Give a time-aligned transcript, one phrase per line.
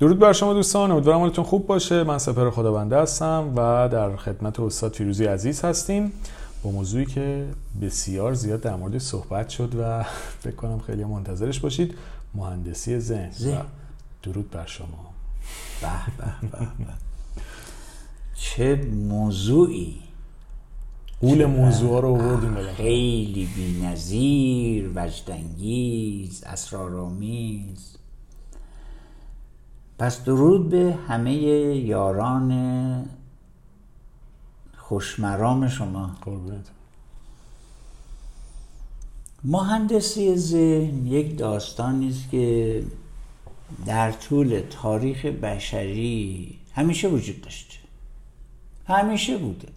[0.00, 2.04] درود بر شما دوستان امیدوارم حالتون خوب باشه.
[2.04, 6.12] من سپر خداونده هستم و در خدمت استاد فیروزی عزیز هستیم.
[6.62, 7.46] با موضوعی که
[7.82, 10.04] بسیار زیاد در مورد صحبت شد و
[10.42, 11.94] فکر کنم خیلی منتظرش باشید
[12.34, 13.30] مهندسی ذهن.
[14.22, 15.10] درود بر شما.
[15.80, 16.66] به به به
[18.34, 18.76] چه
[19.08, 19.94] موضوعی؟
[21.20, 27.99] قول موضوع رو آوردیم خیلی بی‌نظیر وجدانگیز اسرارآمیز.
[30.00, 31.32] پس درود به همه
[31.76, 33.04] یاران
[34.76, 36.16] خوشمرام شما.
[36.22, 36.66] قربونت.
[39.44, 42.82] مهندسی ذهن یک داستانی است که
[43.86, 47.76] در طول تاریخ بشری همیشه وجود داشته.
[48.86, 49.68] همیشه بوده.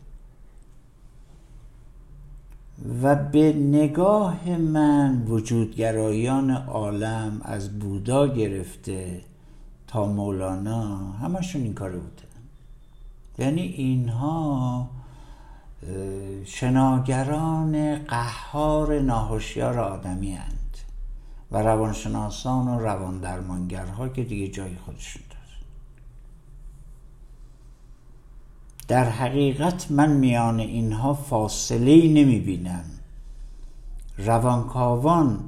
[3.04, 9.22] و به نگاه من وجودگرایان عالم از بودا گرفته
[9.96, 12.24] مولانا همشون این کاره بوده.
[13.38, 14.90] یعنی اینها
[16.46, 20.78] شناگران قهار ناهوشیار آدمی هند
[21.52, 25.44] و روانشناسان و روان درمانگرها که دیگه جای خودشون داره
[28.88, 32.86] در حقیقت من میان اینها فاصله ای نمی بینم
[34.18, 35.40] روانکاوان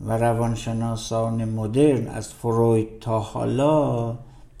[0.00, 4.16] و روانشناسان مدرن از فروید تا حالا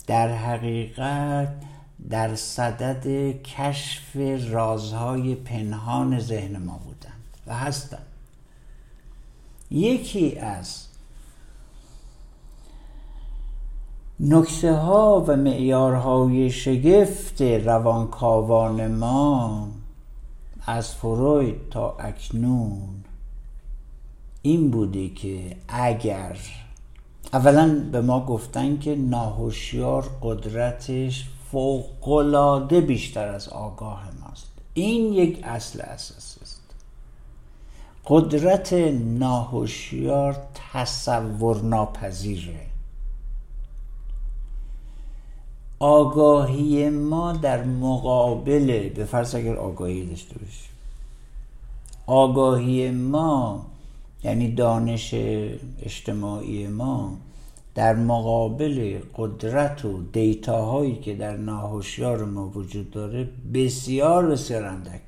[0.06, 1.48] در حقیقت
[2.10, 3.06] در صدد
[3.42, 4.16] کشف
[4.50, 8.06] رازهای پنهان ذهن ما بودند و هستند.
[9.70, 10.86] یکی از
[14.20, 19.68] نکته ها و معیارهای شگفت روانکاوان ما
[20.66, 22.99] از فروید تا اکنون
[24.42, 26.36] این بوده که اگر
[27.32, 34.50] اولا به ما گفتن که ناهوشیار قدرتش فوقالعاده بیشتر از آگاه ماست.
[34.74, 36.60] این یک اصل اساسی است.
[38.06, 38.72] قدرت
[39.18, 40.36] ناهوشیار
[40.72, 42.66] تصور ناپذیره
[45.78, 50.70] آگاهی ما در مقابل به فرض اگر آگاهی داشته باشیم
[52.06, 53.66] آگاهی ما
[54.24, 55.14] یعنی دانش
[55.82, 57.18] اجتماعی ما
[57.74, 65.02] در مقابل قدرت و دیتاهایی که در ناهوشیار ما وجود داره بسیار بسیار اندک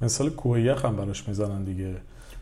[0.00, 1.96] مثال کوه هم براش می‌زنن دیگه.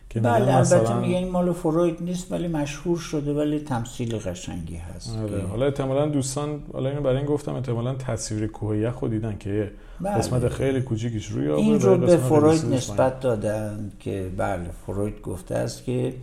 [0.09, 5.17] که بله البته میگه این مال فروید نیست ولی مشهور شده ولی تمثیل قشنگی هست
[5.17, 5.41] آره.
[5.41, 9.71] حالا احتمالا دوستان حالا اینو برای این گفتم احتمالا تصویر کوه یخ دیدن که
[10.01, 10.17] بله.
[10.17, 15.55] قسمت خیلی کوچیکیش روی آب این رو به فروید نسبت دادن که بله فروید گفته
[15.55, 16.13] است که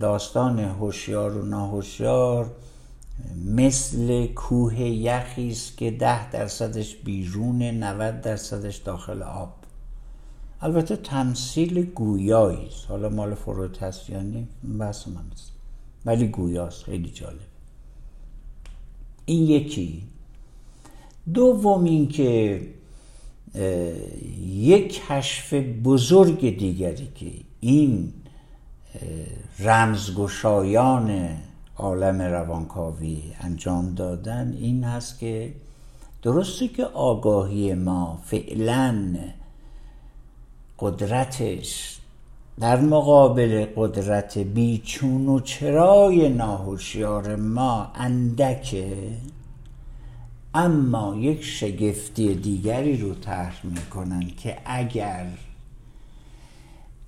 [0.00, 2.46] داستان هوشیار و ناهوشیار
[3.46, 9.61] مثل کوه یخی است که ده درصدش بیرون 90 درصدش داخل آب
[10.62, 12.86] البته تمثیل گویایی است.
[12.88, 14.46] حالا مال فروید هست نه
[14.78, 15.52] بحث من است.
[16.04, 17.38] ولی گویاست خیلی جالب
[19.26, 20.02] این یکی.
[21.34, 22.60] دوم این که
[24.46, 27.30] یک کشف بزرگ دیگری که
[27.60, 28.12] این
[29.58, 31.28] رمزگشایان
[31.76, 35.52] عالم روانکاوی انجام دادن این هست که
[36.22, 39.16] درسته که آگاهی ما فعلا
[40.82, 41.98] قدرتش.
[42.60, 48.96] در مقابل قدرت بیچون و چرای ناهوشیار ما اندکه
[50.54, 55.26] اما یک شگفتی دیگری رو طرح می‌کنن که اگر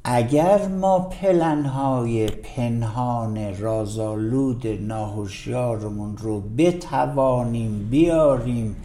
[0.05, 8.77] اگر ما پلنهای پنهان رازالود ناهوشیارمون رو بتوانیم بیاریم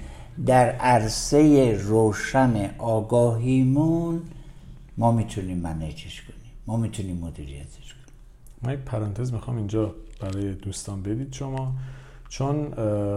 [0.45, 4.21] در عرصه روشن آگاهیمون
[4.99, 6.51] ما می‌تونیم منیجش کنیم.
[6.67, 8.15] ما می‌تونیم مدیریتش کنیم.
[8.63, 11.73] من یک پرانتز می‌خوام اینجا برای دوستان بدید شما.
[12.29, 12.73] چون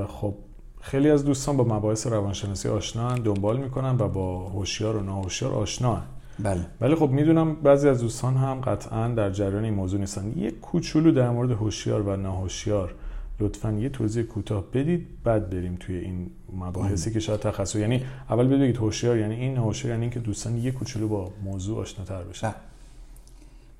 [0.07, 0.35] خب
[0.81, 6.03] خیلی از دوستان با مباحث روانشناسی آشنا دنبال می‌کنن و با هوشیار و ناهوشیار آشنا
[6.39, 6.67] بله.
[6.81, 10.33] ولی خب می‌دونم بعضی از دوستان هم قطعا در جریان این موضوع نیستن.
[10.37, 12.95] یک کوچولو در مورد هوشیار و ناهوشیار
[13.43, 18.49] لطفا یه توضیح کوتاه بدید بعد بریم توی این مباحثی که شاید تخصص یعنی اول
[18.49, 22.49] بگید هوشیار یعنی این هوشیار یعنی اینکه دوستان یه کوچولو با موضوع آشناتر بشن.
[22.49, 22.57] بله.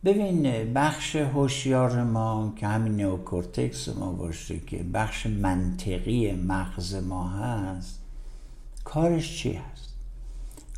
[0.05, 7.99] ببین بخش هوشیار ما که همین نئوکورتکس ما باشه که بخش منطقی مغز ما هست
[8.85, 9.95] کارش چی هست؟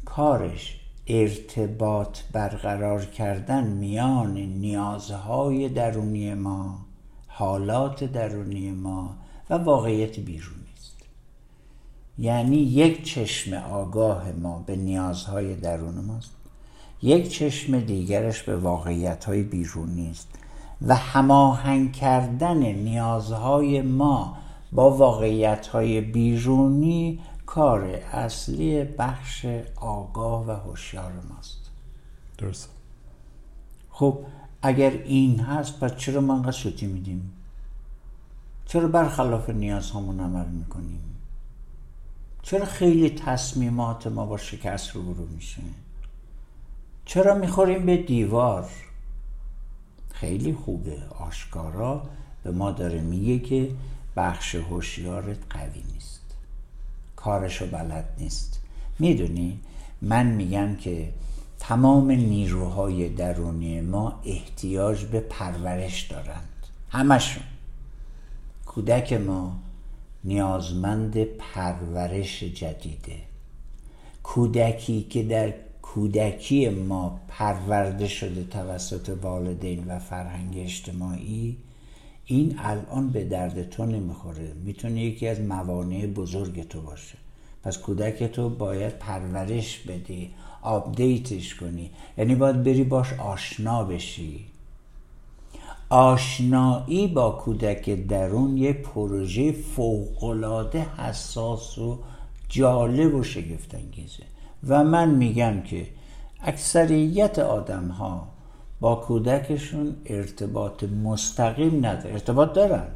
[0.04, 6.83] کارش ارتباط برقرار کردن میان نیازهای درونی ما
[7.36, 9.16] حالات درونی ما
[9.50, 11.02] و واقعیت بیرونی است.
[12.18, 16.30] یعنی یک چشم آگاه ما به نیازهای درون ماست.
[17.02, 20.28] یک چشم دیگرش به واقعیت های بیرونی است
[20.82, 24.36] و هماهنگ کردن نیازهای ما
[24.72, 29.46] با واقعیت های بیرونی کار اصلی بخش
[29.76, 31.70] آگاه و هوشیار ماست.
[32.38, 32.68] درست
[33.90, 34.18] خب
[34.66, 37.32] اگر این هست پس چرا ما سوتی میدیم؟
[38.66, 41.00] چرا برخلاف نیازهامون عمل می‌کنیم؟
[42.42, 45.62] چرا خیلی تصمیمات ما با شکست روبرو میشه؟
[47.04, 48.68] چرا می‌خوریم به دیوار؟
[50.10, 51.02] خیلی خوبه.
[51.18, 52.02] آشکارا
[52.44, 53.70] به ما داره میگه که
[54.16, 56.20] بخش هوشیارت قوی نیست.
[57.16, 58.60] کارشو بلد نیست.
[58.98, 59.60] می‌دونی؟
[60.02, 61.12] من میگم که
[61.68, 66.66] تمام نیروهای درونی ما احتیاج به پرورش دارند.
[66.90, 67.42] همشون.
[68.66, 69.56] کودک ما
[70.24, 73.16] نیازمند پرورش جدیده.
[74.22, 75.52] کودکی که در
[75.82, 81.56] کودکی ما پرورده شده توسط والدین و فرهنگ اجتماعی
[82.26, 84.52] این الان به درد تو نمی‌خوره.
[84.64, 87.18] می‌تونه یکی از موانع بزرگ تو باشه.
[87.62, 90.30] پس کودک تو باید پرورش بدی.
[90.64, 91.90] update ش کنی.
[92.18, 94.46] یعنی باید بری باش آشنا بشی.
[95.88, 101.98] آشنایی با کودک درون یه پروژه فوقالعاده حساس و
[102.48, 104.22] جالب و شگفتانگیزه.
[104.68, 105.86] و من میگم که
[106.40, 108.28] اکثریت آدم ها
[108.80, 112.12] با کودکشون ارتباط مستقیم ندارن.
[112.12, 112.86] ارتباط دارن؟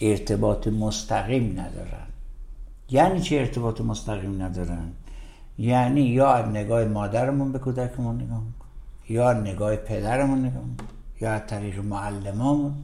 [0.00, 2.06] ارتباط مستقیم ندارن.
[2.90, 4.92] یعنی چه ارتباط مستقیم ندارن؟
[5.58, 8.42] یعنی یا نگاه مادرمون به کودکمون نگاه
[9.08, 10.62] یا نگاه پدرمون نگاه
[11.20, 12.74] یا از طریق معلمامون.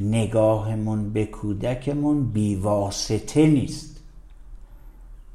[0.00, 4.00] نگاهمون به کودکمون بیواسطه نیست.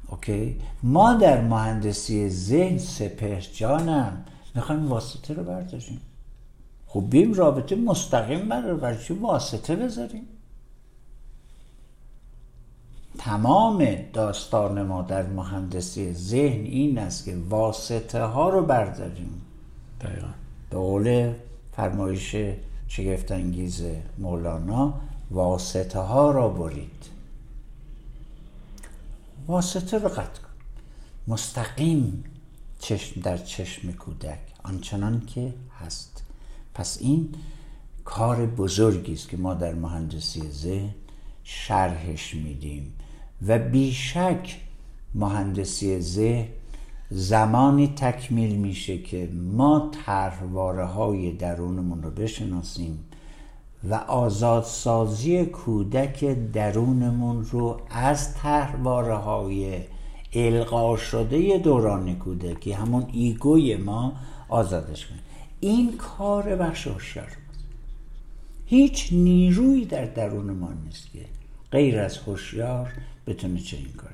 [0.08, 4.24] اوکی؟ ما در مهندسی ذهن سپر جانم
[4.54, 6.00] می‌خوایم واسطه رو برداریم.
[6.86, 8.48] خب بیم رابطه مستقیم
[9.06, 10.28] چی واسطه بذاریم.
[13.18, 19.42] تمام داستان ما در مهندسی ذهن این است که واسطه ها رو برداریم.
[20.00, 20.28] دقیقا.
[20.70, 21.32] به قول
[21.72, 22.36] فرمایش
[22.88, 23.82] شگفتانگیز
[24.18, 24.94] مولانا
[25.30, 27.04] واسطه ها را برید.
[29.46, 30.48] واسطه رو قطع کن.
[31.28, 32.24] مستقیم
[32.78, 36.22] چشم در چشم کودک آنچنان که هست.
[36.74, 37.34] پس این
[38.04, 40.94] کار بزرگی است که ما در مهندسی ذهن
[41.44, 42.92] شرحش میدیم.
[43.46, 44.60] و بیشک
[45.14, 46.46] مهندسی ذهن
[47.10, 53.04] زمانی تکمیل میشه که ما طرحواره های درونمون رو بشناسیم
[53.90, 59.80] و آزادسازی کودک درونمون رو از طرحواره های
[60.32, 64.12] القا شده دوران کودکی همون ایگوی ما
[64.48, 65.20] آزادش کنیم
[65.60, 67.28] این کار بخش هوشیار
[68.66, 71.24] هیچ نیرویی در درون ما نیست که
[71.72, 72.92] غیر از هوشیار
[73.26, 74.10] بتونه چه این کار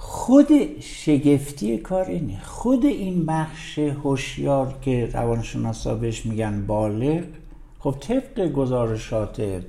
[0.00, 2.40] خود شگفتی کار اینه.
[2.42, 7.24] خود این بخش هوشیار که روانشناسا بهش میگن بالغ
[7.78, 9.62] خب طبق گزارشات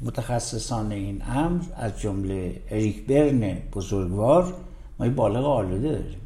[0.00, 4.54] متخصصان این امر از جمله اریک برن بزرگوار
[4.98, 6.20] ما بالغ آلوده داریم.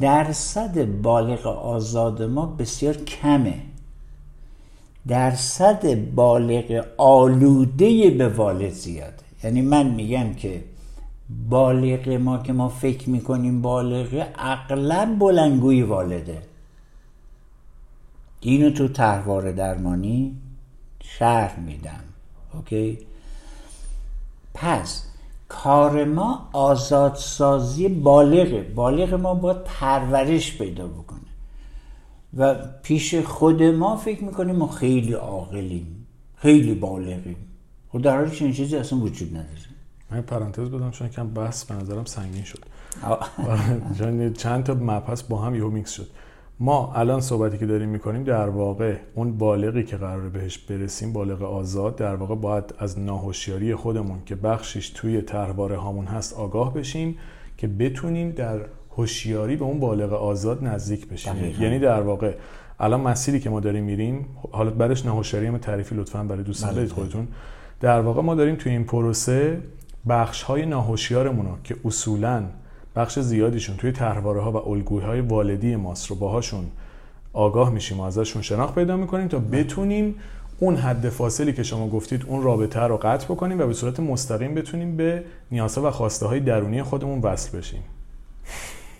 [0.00, 3.62] درصد بالغ آزاد ما بسیار کمه.
[5.08, 9.12] درصد بالغ آلوده به والد زیاده.
[9.44, 10.64] یعنی من میگم که
[11.48, 16.42] بالغ ما که ما فکر می‌کنیم بالغه عقلا بلنگوی والده.
[18.40, 20.36] اینو تو طرحواره درمانی
[21.02, 22.04] شرح میدم.
[22.54, 22.98] okay؟
[24.54, 25.04] پس
[25.48, 28.62] کار ما آزادسازی بالغه.
[28.62, 31.07] بالغ ما باید پرورش پیدا بکنه.
[32.36, 36.06] و پیش خود ما فکر می‌کنیم ما خیلی عاقلیم
[36.36, 37.36] خیلی بالغیم.
[37.88, 39.48] در حالی چنین چیزی اصلا وجود نداره.
[40.10, 42.64] من پرانتز بدم چون یکم بحث به نظرم سنگین شد.
[43.02, 46.06] آره، چند تا مبحث با هم یهو میکس شد.
[46.60, 51.42] ما الان صحبتی که داریم می‌کنیم در واقع اون بالغی که قراره بهش برسیم بالغ
[51.42, 57.18] آزاد در واقع باید از ناهوشیاری خودمون که بخشش توی طرحواره هامون هست آگاه بشیم
[57.56, 58.60] که بتونیم در
[58.98, 61.54] هوشیاری به اون بالغ آزاد نزدیک بشیم.
[61.60, 62.34] یعنی در واقع
[62.80, 66.84] الان مسیری که ما داریم میریم حالا بعدش ناهوشیاری ما تعریفی لطفا برای دوستان بدید
[66.84, 66.94] بله.
[66.94, 67.28] خودتون.
[67.80, 69.58] در واقع ما داریم توی این پروسه
[70.08, 72.44] بخش های ناهوشیارمون رو که اصولا
[72.96, 76.64] بخش زیادیشون توی تحواره ها و الگوهای والدی ماست رو باهاشون
[77.32, 80.14] آگاه میشیم و ازشون شناخت پیدا می‌کنیم تا بتونیم
[80.58, 84.54] اون حد فاصلی که شما گفتید اون رابطه رو قطع بکنیم و به صورت مستقیم
[84.54, 87.82] بتونیم به نیازها و خواسته های درونی خودمون وصل بشیم.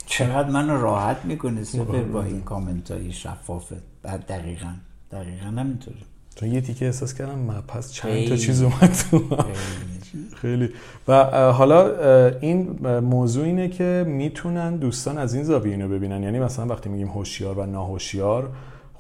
[0.09, 4.73] چقدر منو راحت می‌کنه سپر با این کامنت های شفافه بعد دقیقا.
[5.13, 5.97] دقیقا همینطوره.
[6.35, 8.97] چون یه تیکه احساس کردم پس چند تا چیز اومد
[10.37, 10.69] خیلی.
[11.09, 11.91] و حالا
[12.41, 16.23] این موضوع اینه که می‌تونن دوستان از این زاویه اینو ببینن.
[16.23, 18.51] یعنی مثلا وقتی میگیم هوشیار و ناهوشیار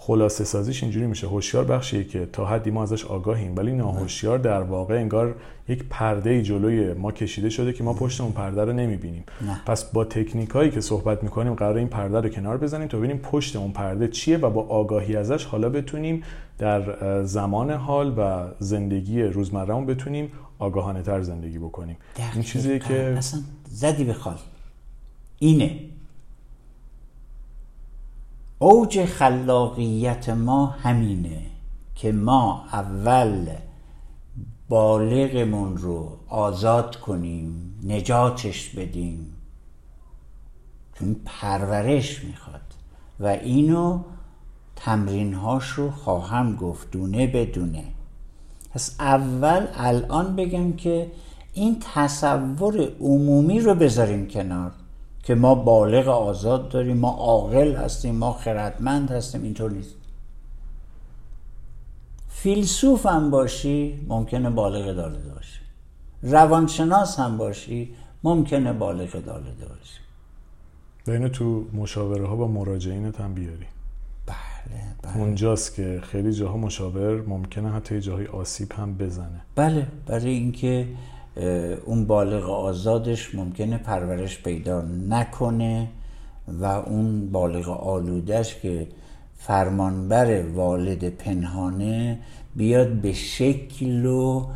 [0.08, 1.26] خلاصه سازیش اینجوری میشه.
[1.26, 5.34] هوشیار بخشیه که تا حدی ما ازش آگاهیم ولی ناهوشیار در واقع انگار
[5.68, 9.24] یک پرده جلوی ما کشیده شده که ما پشت اون پرده رو نمی‌بینیم.
[9.66, 13.18] پس با تکنیک هایی که صحبت می‌کنیم قرار این پرده رو کنار بزنیم تا ببینیم
[13.18, 16.22] پشت اون پرده چیه و با آگاهی ازش حالا بتونیم
[16.58, 16.82] در
[17.24, 21.96] زمان حال و زندگی روزمرهمون بتونیم آگاهانه تر زندگی بکنیم.
[22.34, 24.36] این چیزیه که اصلا زدی به خال.
[25.38, 25.70] اینه.
[28.58, 31.40] اوج خلاقیت ما همینه
[31.94, 33.48] که ما اول
[34.68, 39.34] بالغمون رو آزاد کنیم نجاتش بدیم.
[40.98, 42.60] چون پرورش می‌خواد
[43.20, 44.00] و اینو
[44.76, 47.84] تمرینهاش رو خواهم گفت دونه بدونه
[48.70, 51.10] پس اول الان بگم که
[51.52, 54.72] این تصور عمومی رو بذاریم کنار.
[55.28, 59.94] که ما بالغ آزاد داریم ما عاقل هستیم ما خردمند هستیم اینطور نیست.
[62.28, 65.60] فیلسوف هم باشی ممکنه بالغ دالده باشی.
[66.22, 67.94] روانشناس هم باشی
[68.24, 70.00] ممکنه بالغ دالده باشی.
[71.06, 73.66] بین تو مشاوره ها با مراجعینت هم بیاری.
[74.26, 74.36] بله
[75.02, 75.16] بله.
[75.16, 79.40] اونجاست که خیلی جاها مشاور ممکنه حتی جاهای آسیب هم بزنه.
[79.54, 80.86] بله برای اینکه
[81.86, 85.88] اون بالغ آزادش ممکنه پرورش پیدا نکنه
[86.60, 88.86] و اون بالغ آلودش که
[89.36, 92.18] فرمانبر والد پنهانه
[92.56, 94.46] بیاد به شکل و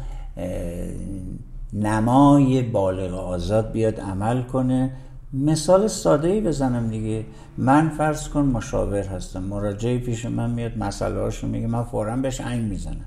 [1.72, 4.90] نمای بالغ آزاد بیاد عمل کنه.
[5.32, 7.24] مثال ساده ای بزنم دیگه.
[7.58, 9.42] من فرض کن مشاور هستم.
[9.42, 13.04] مراجعه پیش من میاد مسئله هاشو میگه من فورا بهش عین می‌زنم.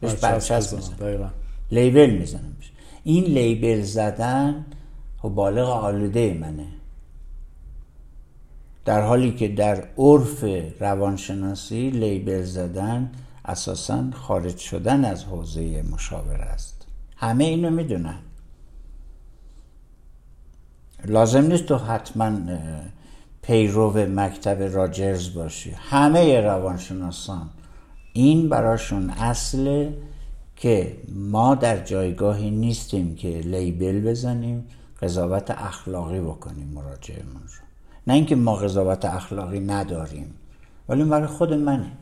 [0.00, 1.30] بهش برچسب می‌زنم.
[1.70, 2.72] لیبل می‌زنم بهش.
[3.08, 4.64] این لیبل زدن
[5.18, 6.66] خب بالغ آلوده منه.
[8.84, 10.44] در حالی که در عرف
[10.80, 13.10] روانشناسی لیبل زدن
[13.44, 16.86] اساسا خارج شدن از حوزه مشاوره است.
[17.16, 18.18] همه اینو می‌دونن.
[21.04, 22.32] لازم نیست تو حتما
[23.42, 25.70] پیرو مکتب راجرز باشی.
[25.70, 27.50] همه روانشناسان
[28.12, 29.94] این براشون اصله
[30.58, 34.66] که ما در جایگاهی نیستیم که لیبل بزنیم
[35.02, 37.64] قضاوت اخلاقی بکنیم مراجعمون رو.
[38.06, 40.34] نه اینکه ما قضاوت اخلاقی نداریم
[40.88, 41.92] ولی برای خود منه.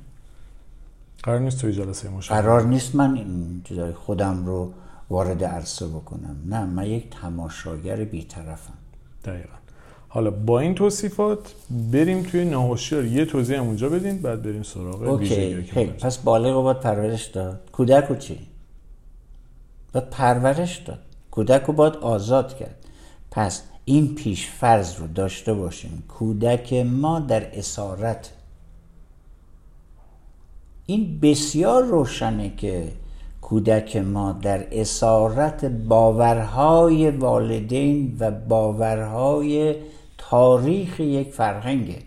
[1.23, 3.63] قرار نیست توی جلسه مشاوره قرار نیست من این
[3.95, 4.73] خودم رو
[5.11, 6.37] وارد عرصه بکنم.
[6.47, 8.79] نه من یک تماشاگر بیطرفم.
[9.25, 9.56] دقیقا.
[10.17, 11.55] حالا با این توصیفات
[11.93, 15.91] بریم توی ناهوشیار یه توضیح هم اونجا بدین بعد بریم سراغ اوکی خیلی.
[15.91, 17.61] پس بالغ باید پرورش داد.
[17.73, 18.39] کودک رو چی؟
[19.93, 20.99] باید پرورش داد.
[21.31, 22.75] کودک رو باید آزاد کرد.
[23.31, 28.33] پس این پیش فرض رو داشته باشیم کودک ما در اسارت.
[30.87, 32.89] این بسیار روشنه که
[33.41, 39.75] کودک ما در اسارت باورهای والدین و باورهای
[40.30, 42.02] تاریخ یک فرهنگه.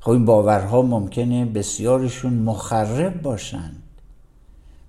[0.00, 3.72] خب این باورها ممکنه بسیارشون مخرب باشن.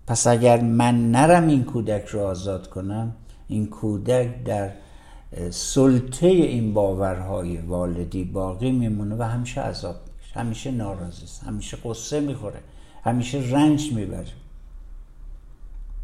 [0.07, 3.15] پس اگر من نرم این کودک رو آزاد کنم
[3.47, 4.71] این کودک در
[5.50, 11.43] سلطه این باورهای والدی باقی میمونه و همیشه عذاب میشه همیشه ناراضی است.
[11.43, 12.59] همیشه قصه می‌خوره.
[13.03, 14.42] همیشه رنج می‌بره.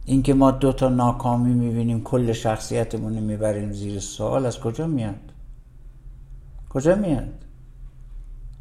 [0.09, 5.31] اینکه ما دو تا ناکامی می‌بینیم کل شخصیتمون می‌بریم زیر سوال از کجا میاد؟
[6.69, 7.45] کجا میاد؟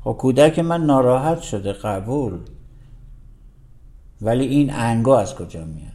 [0.04, 2.38] خب کودک من ناراحت شده قبول.
[4.20, 5.92] ولی این انگا از کجا میاد؟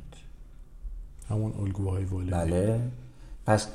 [1.30, 2.80] همون الگوهای والدی بله.
[3.46, 3.68] پس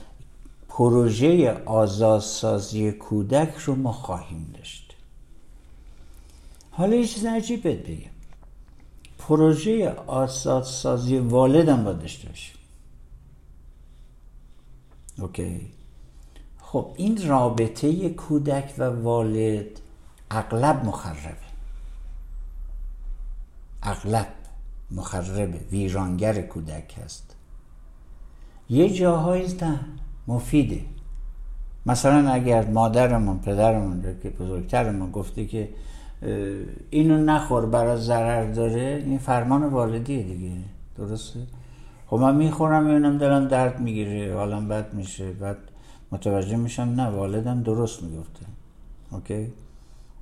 [0.68, 4.96] پروژه آزادسازی کودک رو ما خواهیم داشت.
[6.70, 8.17] حالا یه چیز عجیب بگم.
[9.18, 12.56] پروژه آزادسازی والدم باید داشته باشیم
[15.18, 15.60] اوکی.
[16.58, 19.80] خب این رابطه کودک و والد
[20.30, 21.48] اغلب مخربه.
[23.82, 24.26] اغلب
[24.90, 25.58] مخربه.
[25.70, 27.36] ویرانگر کودک هست.
[28.70, 29.80] یه جاهایی نه
[30.26, 30.80] مفیده.
[31.86, 35.68] مثلا اگر مادرمون پدرمون که بزرگترمون گفته که
[36.90, 39.02] اینو نخور برای ضرر داره.
[39.06, 40.52] این فرمان والدیه دیگه.
[40.96, 41.40] درسته؟
[42.06, 44.34] خب من می‌خورم می‌بینم دارم درد می‌گیره.
[44.34, 45.30] حالم بد میشه.
[45.32, 45.56] بعد
[46.12, 48.46] متوجه میشم نه والدم درست می‌گفته.
[49.12, 49.52] اوکی؟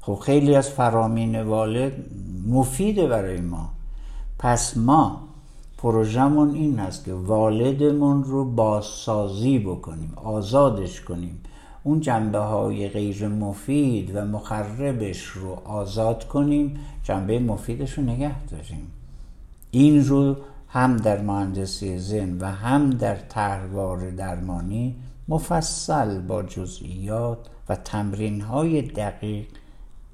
[0.00, 1.92] خب خیلی از فرامین والد
[2.48, 3.70] مفیده برای ما.
[4.38, 5.22] پس ما
[5.78, 11.40] پروژمون این هست که والدمون رو بازسازی بکنیم آزادش کنیم.
[11.86, 18.86] اون جنبه های غیر مفید و مخربش رو آزاد کنیم جنبه مفیدش رو نگه داریم.
[19.70, 20.36] این رو
[20.68, 24.96] هم در مهندسی زن و هم در طرحوار درمانی
[25.28, 27.38] مفصل با جزئیات
[27.68, 29.46] و تمرین های دقیق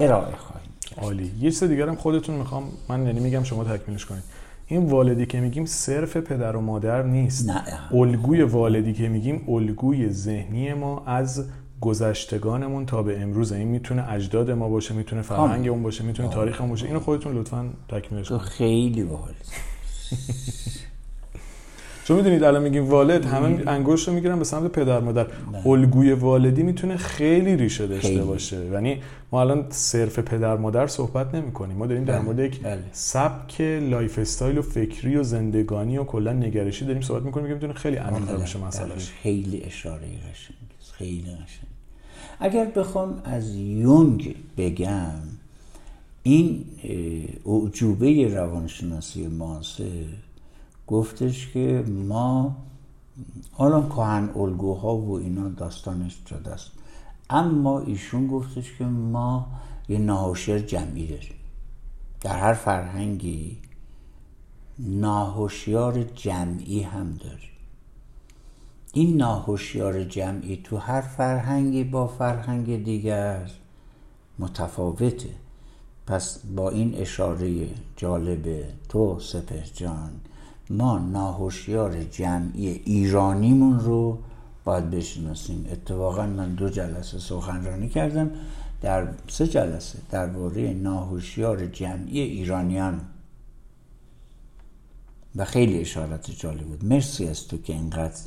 [0.00, 0.70] ارائه خواهیم
[1.02, 1.32] عالی.
[1.40, 4.22] یه چیز دیگرم خودتون می‌خوام من یعنی میگم شما تکمیلش کنید.
[4.66, 7.48] این والدی که میگیم صرف پدر و مادر نیست.
[7.48, 7.62] نه.
[7.92, 11.44] الگوی والدی که میگیم الگوی ذهنی ما از
[11.82, 13.52] گذشتگانمون تا به امروز.
[13.52, 16.86] این می‌تونه اجداد ما باشه می‌تونه فرهنگمون باشه می‌تونه تاریخ ما باشه.
[16.86, 18.40] اینو خودتون لطفا تکمیلش کنید.
[18.40, 19.32] خیلی باحال.
[22.04, 25.26] چون می‌دونید الان میگیم والد همه انگشت رو می‌گیرن به سمت پدر مادر.
[25.66, 28.66] الگوی والدی می‌تونه خیلی ریشه داشته باشه.
[28.66, 32.60] یعنی ما الان صرف پدر مادر صحبت نمی کنیم ما داریم در بله، مورد یک
[32.62, 32.82] بله.
[32.92, 37.96] سبک lifestyle و فکری و زندگانی و کلا نگرشی داریم صحبت می‌کنیم که می‌تونه خیلی
[37.96, 40.56] عمیق باشه مسئله‌ش خیلی اشاره قشنگ.
[40.92, 41.71] خیلی قشنگ.
[42.44, 45.18] اگر بخوام از یونگ بگم
[46.22, 46.64] این
[47.46, 50.04] اعجوبه روانشناسی معاصر
[50.87, 52.56] گفتش که ما
[53.52, 56.70] حالا کهن الگوها و اینا داستانش شده است
[57.30, 59.46] اما ایشون گفتش که ما
[59.88, 61.34] یه ناهوشیار جمعی داریم.
[62.20, 63.58] در هر فرهنگی
[64.78, 67.51] ناهوشیار جمعی هم داریم.
[68.94, 73.50] این ناهوشیار جمعی تو هر فرهنگی با فرهنگ دیگر
[74.38, 75.28] متفاوته.
[76.06, 80.11] پس با این اشاره جالب تو سپه جان
[80.70, 84.18] ما ناهوشیار جمعی ایرانیمون رو
[84.64, 85.66] باید بشناسیم.
[85.72, 88.31] اتفاقا من دو جلسه سخنرانی کردم.
[88.83, 93.00] در سه جلسه درباره ناهوشیار جمعی ایرانیان.
[95.37, 96.85] و خیلی اشارت جالب بود.
[96.85, 98.20] مرسی از تو که اینقدر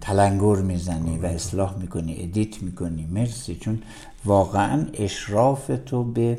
[0.00, 3.06] تلنگر می‌زنی و اصلاح می‌کنی ادیت می‌کنی.
[3.10, 3.54] مرسی.
[3.54, 3.82] چون
[4.24, 6.38] واقعا اشراف تو به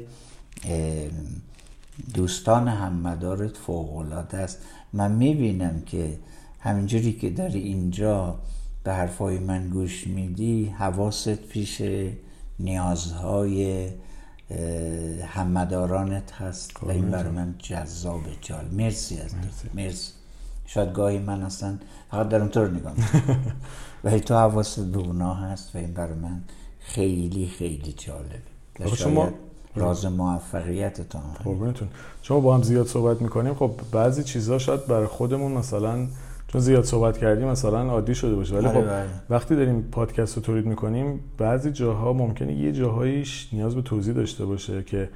[2.13, 4.57] دوستان هممدارت فوقالعاده است.
[4.93, 6.17] من می‌بینم که
[6.59, 8.39] همینجوری که داری اینجا
[8.83, 11.81] به حرفای من گوش میدی حواست پیش
[12.59, 13.89] نیازهای
[15.27, 18.65] هممدارانت هست و این برای من جذاب جال.
[18.71, 19.69] مرسی از مرسی.
[19.73, 20.11] مرسی.
[20.73, 21.77] شاید گاهی من اصلا
[22.11, 22.93] فقط دارم تو رو نگاه
[24.03, 26.41] ولی تو حواست به اونا هست و این برای من
[26.79, 28.95] خیلی خیلی جالبه.
[28.95, 29.29] شما
[29.75, 31.87] راز موفقیتتون قربونتون.
[32.21, 33.53] شما با هم زیاد صحبت می‌کنیم.
[33.53, 36.07] خب بعضی چیزها شاید برای خودمون مثلا
[36.47, 38.55] چون زیاد صحبت کردیم مثلا عادی شده باشه.
[38.55, 39.05] ولی آره، خب بله.
[39.29, 44.45] وقتی داریم پادکست رو تولید می‌کنیم بعضی جاها ممکنه یه جاهاییش نیاز به توضیح داشته
[44.45, 45.09] باشه که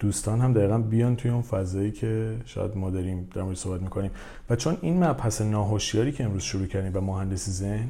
[0.00, 4.10] دوستان هم دقیقا بیان توی اون فضایی که شاید ما داریم در مورد صحبت می‌کنیم.
[4.50, 7.88] و چون این مبحث ناهوشیاری که امروز شروع کردیم و مهندسی ذهن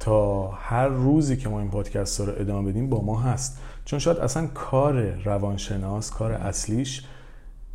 [0.00, 3.58] تا هر روزی که ما این پادکست رو ادامه بدیم با ما هست.
[3.84, 7.04] چون شاید اصلا کار روانشناس کار اصلیش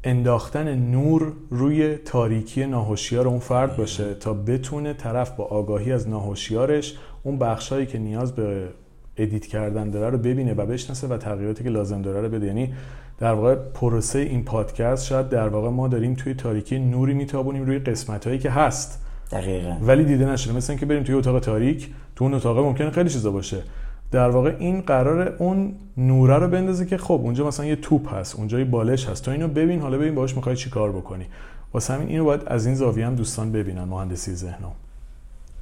[0.04, 6.98] انداختن نور روی تاریکی ناهوشیار اون فرد باشه تا بتونه طرف با آگاهی از ناهوشیارش
[7.24, 8.70] اون بخشایی که نیاز به
[9.18, 12.46] edit کردن داره رو ببینه و بشناسه و تغییراتی که لازم داره رو بده.
[12.46, 12.74] یعنی
[13.20, 17.80] در واقع پروسه این پادکست شاید در واقع ما داریم توی تاریکی نوری میتابونیم روی
[17.80, 19.02] قسمت هایی که هست.
[19.32, 19.78] دقیقا.
[19.82, 20.54] ولی دیده نشده.
[20.54, 23.64] مثل اینکه بریم توی اتاق تاریک تو اون اتاق ممکنه خیلی چیزا باشه.
[24.12, 28.36] در واقع این قراره اون نوره رو بندازه که خب اونجا مثلا یه توپ هست
[28.36, 29.26] اونجا یه بالش هست.
[29.26, 31.26] تو اینو ببین حالا ببین باهاش می‌خوای چی کار بکنی.
[31.74, 34.72] واسه همین اینو باید از این زاویه هم دوستان ببینن مهندسی ذهنم.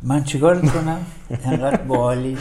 [0.02, 1.06] من چیکار کنم؟
[1.46, 2.38] انقدر باحالی.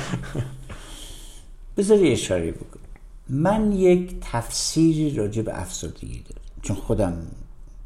[1.77, 2.82] بذاری اشاره بکن
[3.29, 7.27] من یک تفسیری راجع به افسردگی دارم چون خودم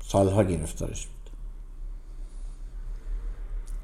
[0.08, 1.30] سالها گرفتارش بود.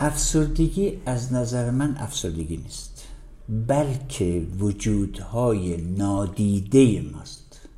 [0.01, 3.07] افسردگی از نظر من افسردگی نیست
[3.49, 7.69] بلکه وجودهای نادیده ماست.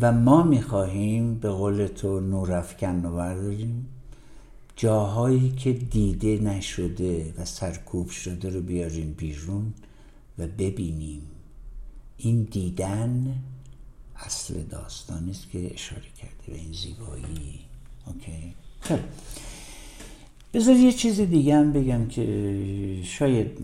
[0.00, 3.86] و ما می‌خواهیم به قول تو نورافکن رو برداریم.
[4.76, 9.74] جاهایی که دیده نشده و سرکوب شده رو بیاریم بیرون.
[10.38, 11.22] و ببینیم.
[12.16, 13.42] این دیدن
[14.16, 17.60] اصل داستانی است که اشاره کرده به این زیبایی.
[18.06, 18.98] اوکی؟ خب.
[20.54, 23.58] بذار یه چیز دیگه هم بگم که شاید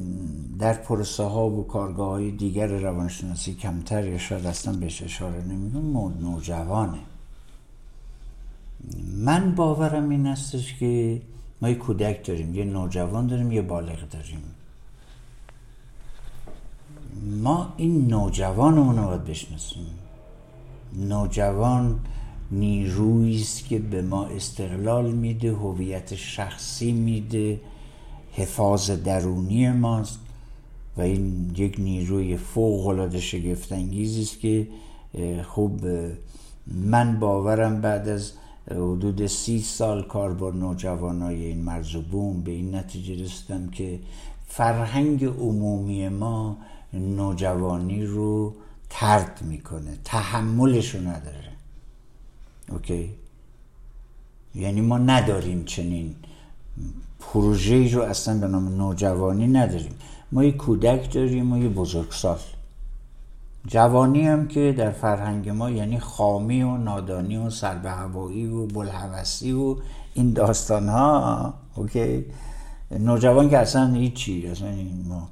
[0.59, 6.15] در پروسه ها و کارگاه های دیگر روانشناسی کمتر یا شاید اصلا بهش اشاره نمیدون
[6.21, 6.99] نوجوانه.
[9.17, 11.23] من باورم این استش که
[11.63, 14.43] ما یه کودک داریم یه نوجوان داریم یه بالغ داریم.
[17.43, 19.87] ما این نوجوانمون رو باید بشناسیم.
[21.09, 22.01] نوجوان
[22.51, 27.61] نیرویی است که به ما استقلال میده هویت شخصی میده
[28.33, 30.19] حفاظ درونی ماست
[30.97, 34.69] و این یک نیروی فوق العاده شگفت است که
[35.45, 35.81] خوب
[36.67, 38.33] من باورم بعد از
[38.71, 43.99] حدود سی سال کار با نوجوانای این مرزوبون به این نتیجه رسیدم که
[44.49, 46.57] فرهنگ عمومی ما
[46.93, 48.55] نوجوانی رو
[48.91, 51.53] ترد می‌کنه تحملش رو نداره.
[52.69, 53.15] اوکی؟
[54.55, 56.15] یعنی ما نداریم چنین
[57.21, 59.95] پروژه رو اصلا به نام نوجوانی نداریم.
[60.33, 62.39] ما یه کودک داریم و یه بزرگسال.
[63.67, 68.67] جوانی هم که در فرهنگ ما یعنی خامی و نادانی و سر به هوایی و
[68.67, 69.77] بلهوسی و
[70.15, 72.25] این داستان ها okay؟
[72.91, 74.69] نوجوان که اصلا هیچی اصلا
[75.09, 75.29] ما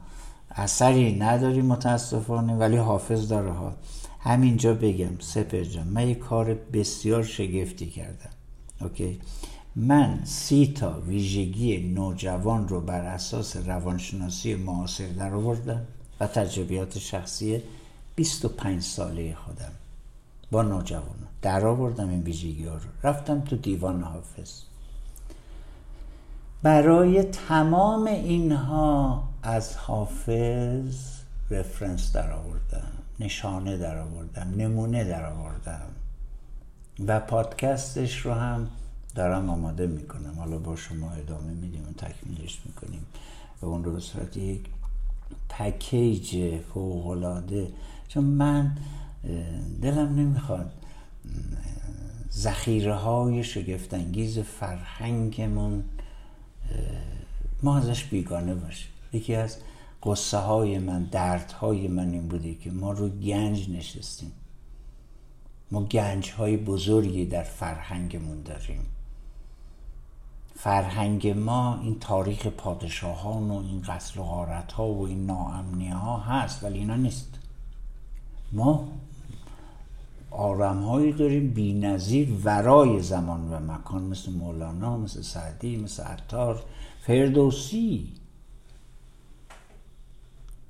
[0.57, 3.73] اثری نداریم متاسفانه ولی حافظ داره ها.
[4.21, 8.31] همینجا بگم سپهر جان من یه کار بسیار شگفتی کردم.
[8.81, 9.21] okay؟
[9.77, 15.81] من سی تا ویژگی نوجوان رو بر اساس روانشناسی معاصر در آوردم
[16.21, 17.63] و تجربیات شخصی
[18.17, 19.73] 25 ساله خودم
[20.51, 23.11] با نوجوان در آوردم این ویژگی رو.
[23.11, 24.61] رفتم تو دیوان حافظ.
[26.63, 30.97] برای تمام اینها از حافظ
[31.51, 32.89] رفرنس در آوردم
[33.21, 35.87] نشانه در آوردم نمونه در آوردم
[37.07, 38.69] و پادکستش رو هم
[39.15, 40.35] دارم آماده می‌کنم.
[40.39, 43.07] حالا با شما ادامه میدیم و تکمیلش می‌کنیم.
[43.63, 44.61] و اون رو به صورت یک
[45.49, 47.69] پکیج فوقلاده
[48.09, 48.77] چون من
[49.83, 50.73] دلم نمی‌خواد
[52.33, 55.85] ذخیره های شگفتانگیز فرهنگمون
[57.63, 58.91] ما ازش بیگانه باشیم.
[59.15, 59.57] یکی از
[60.03, 64.33] قصه های من درد های من این بوده که ما رو گنج نشستیم.
[65.71, 68.87] ما گنج های بزرگی در فرهنگمون داریم.
[70.57, 76.19] فرهنگ ما این تاریخ پادشاهان و این قتل و غارت ها و این ناامنی ها
[76.19, 77.39] هست ولی اینا نیست.
[78.53, 78.89] ما
[80.31, 86.63] آرم هایی داریم بی نظیر ورای زمان و مکان مثل مولانا مثل سعدی مثل عطار
[87.01, 88.13] فردوسی.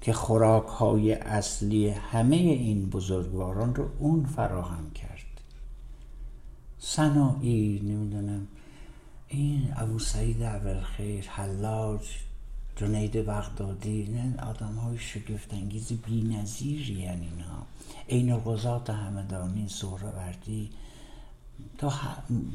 [0.04, 5.40] که خوراک های اصلی همه این بزرگواران رو اون فراهم کرد.
[6.78, 8.46] سنایی نمی‌دونم
[9.28, 12.00] این ابو سعید اولخیر حلاج
[12.76, 17.66] جنید بغدادی نه آدم های شگفت انگیز بی نظیری یعنی اینا.
[18.06, 20.70] این قضات همدانی سهروردی
[21.78, 21.92] تا,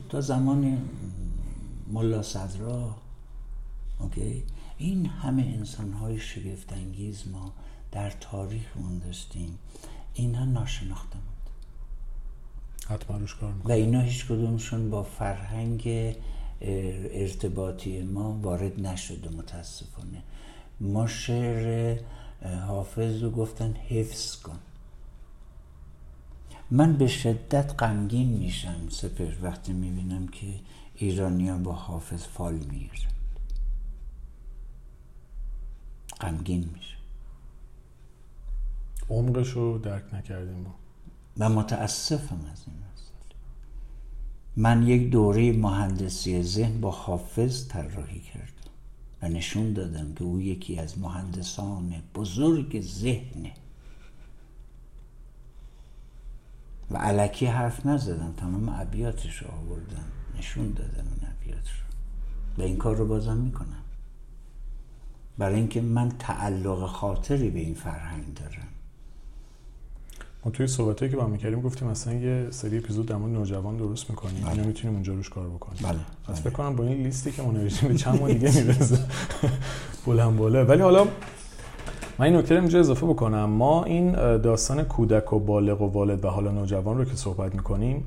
[0.10, 0.78] تا زمان
[1.92, 2.96] ملا صدرا
[4.00, 4.44] اوکی؟
[4.82, 7.54] این همه انسان های شگفت انگیز ما
[7.92, 9.60] در تاریخمون داشتیم.
[10.14, 11.50] اینا ناشناخته بود.
[12.88, 16.16] حتما روش کار و اینا هیچ کدومشون با فرهنگ
[16.62, 20.24] ارتباطی ما وارد نشده متاسفانه.
[20.80, 22.00] ما شعر
[22.68, 24.60] حافظ رو گفتن حفظ کن.
[26.72, 30.48] من به شدت غمگین میشم سپر وقتی می‌بینم که
[30.96, 33.19] ایرانیان با حافظ فال می‌گیرن.
[36.22, 36.96] غمگین میشه.
[39.10, 40.76] عمقش رو درک نکردیم ما.
[41.38, 42.80] و متاسفم از این
[44.60, 48.72] من یک دوره مهندسی ذهن با حافظ طراحی کردم
[49.22, 53.54] و نشون دادم که او یکی از مهندسان بزرگ ذهنه.
[56.92, 60.06] و علکی حرف نزدم تمام ابیاتش رو آوردم
[60.38, 62.64] نشون دادم این ابیات رو.
[62.64, 63.84] و این کار رو بازم می‌کنم.
[65.40, 68.68] برای اینکه من تعلق خاطری به این فرهنگ دارم.
[70.46, 74.10] ما توی صحبتایی که با می‌کردیم گفتیم مثلا یه سری اپیزود در مورد نوجوان درست
[74.10, 74.44] می‌کنیم.
[74.46, 74.64] بله.
[74.64, 75.80] می‌تونیم اونجا روش کار بکنیم.
[75.84, 79.00] بله پس فکر کنم با این لیستی که ما نوشتیم به چند ماه دیگه می‌رسه.
[80.08, 80.66] بلند بالا.
[80.66, 81.08] ولی حالا
[82.20, 83.46] من این نکته اینجا اضافه بکنم.
[83.46, 88.06] ما این داستان کودک و بالغ و والد و حالا نوجوان رو که صحبت می‌کنیم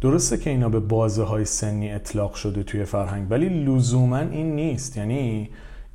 [0.00, 4.96] درسته که اینا به بازه های سنی اطلاق شده توی فرهنگ ولی لزوما این نیست.
[4.96, 5.50] یعنی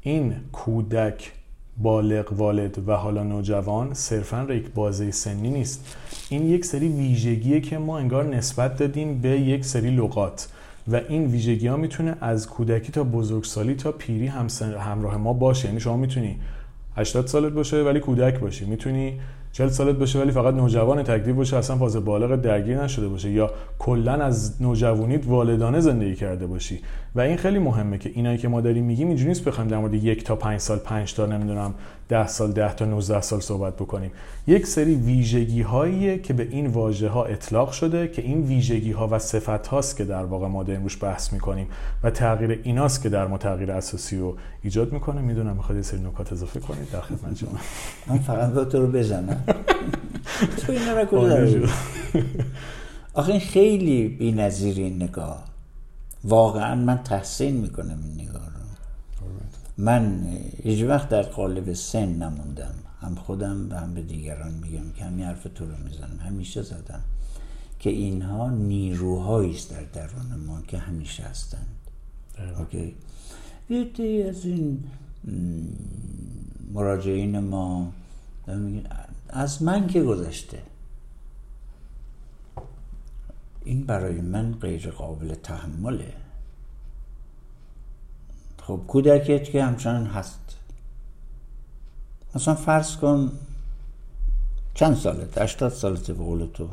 [0.08, 1.32] این کودک
[1.78, 5.96] بالغ والد و حالا نوجوان صرفا یک بازه سنی نیست.
[6.30, 10.50] این یک سری ویژگیه که ما انگار نسبت دادیم به یک سری لغات.
[10.88, 15.68] و این ویژگی ها می‌تونه از کودکی تا بزرگسالی تا پیری همراه ما باشه.
[15.68, 16.36] یعنی شما می‌تونی
[16.96, 18.66] 80 سالت باشه ولی کودک باشی.
[18.66, 19.20] می‌تونی
[19.58, 23.32] 40 سالت باشه ولی فقط نوجوان تکلیف باشه اصلا فاز بالغ درگیر نشده باشه.
[23.32, 26.80] یا کلا از نوجوانیت والدانه زندگی کرده باشی.
[27.16, 29.94] و این خیلی مهمه که اینایی که ما داریم میگیم اینجوری نیست بخوایم در مورد
[29.94, 31.74] یک تا پنج سال پنج تا نمی‌دونم
[32.10, 34.12] ده سال ده تا 19 سال صحبت بکنیم.
[34.48, 39.08] یک سری ویژگی هاییه که به این واژه ها اطلاق شده که این ویژگی ها
[39.12, 41.68] و صفت هاست که در واقع ما داریم روش بحث می‌کنیم
[42.04, 45.22] و تغییر ایناست که در ما تغییر اساسی رو ایجاد می‌کنه.
[45.22, 46.92] می‌دونم می‌خواد یه سری نکات اضافه کنید.
[46.94, 47.50] در خدمت شما.
[48.08, 49.44] من فقط رو بزنم.
[50.58, 50.94] تو اینا
[53.14, 55.44] آخه این خیلی بی‌نظیر این نگاه.
[56.24, 58.52] واقعا من تحسین می‌کنم این نگاه رو.
[59.78, 60.28] من
[60.64, 62.74] هیچ وقت در قالب سن نموندم.
[63.02, 66.20] هم خودم و هم به دیگران میگم که همین حرف تو رو می‌زنم.
[66.26, 67.02] همیشه زدم
[67.80, 71.68] که اینها نیروهایی است در درون ما که همیشه هستند.
[72.60, 72.96] اوکی؟
[73.70, 74.84] یه از این
[76.74, 77.92] مراجعین ما
[79.30, 80.64] از من که گذشته.
[83.64, 86.14] این برای من غیر قابل تحمله.
[88.62, 90.58] خب کودکت که همچنان هست.
[92.36, 93.32] مثلا فرض کن
[94.74, 96.70] چند سالت 80 سالته به قول تو.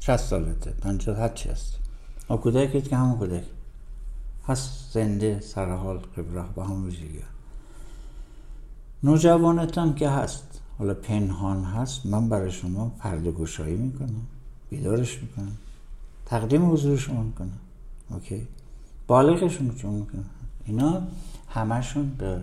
[0.00, 0.70] 60 سالته.
[0.70, 1.78] 50 هر چی هست.
[2.30, 3.44] و کودکت که همون کودک.
[4.46, 7.22] هست زنده سرحال قبره با هم ویژگی.
[9.02, 10.47] نوجوانت هم که هست.
[10.78, 14.26] حالا پنهان هست من برای شما پرده گشایی می‌کنم
[14.70, 15.52] بیدارش می‌کنم
[16.26, 17.58] تقدیم حضور شما می‌کنم
[18.10, 18.46] اوکی؟
[19.06, 20.30] بالغشون چون می‌کنم.
[20.64, 21.02] اینا
[21.48, 22.40] همشون به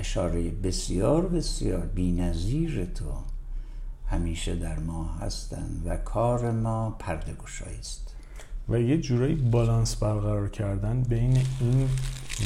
[0.00, 3.04] اشاره بسیار بسیار بینظیر تو
[4.06, 8.14] همیشه در ما هستند و کار ما پرده گشایی است.
[8.68, 11.88] و یه جورایی بالانس برقرار کردن بین این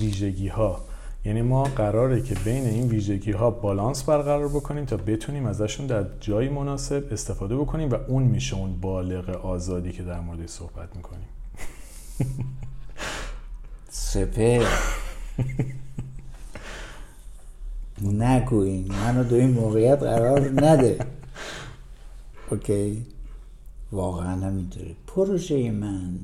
[0.00, 0.80] ویژگی ها
[1.26, 6.04] یعنی ما قراره که بین این ویژگی ها بالانس برقرار بکنیم تا بتونیم ازشون در
[6.20, 11.28] جایی مناسب استفاده بکنیم و اون میشه اون بالغ آزادی که در مورد صحبت می‌کنیم.
[13.90, 14.66] سپر.
[18.02, 20.98] نگوین منو دو این موقعیت قرار نده.
[22.50, 23.06] اوکی؟
[23.92, 24.94] واقعا همینطوره.
[25.06, 26.18] پروژه من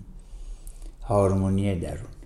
[1.02, 2.21] هارمونی درون.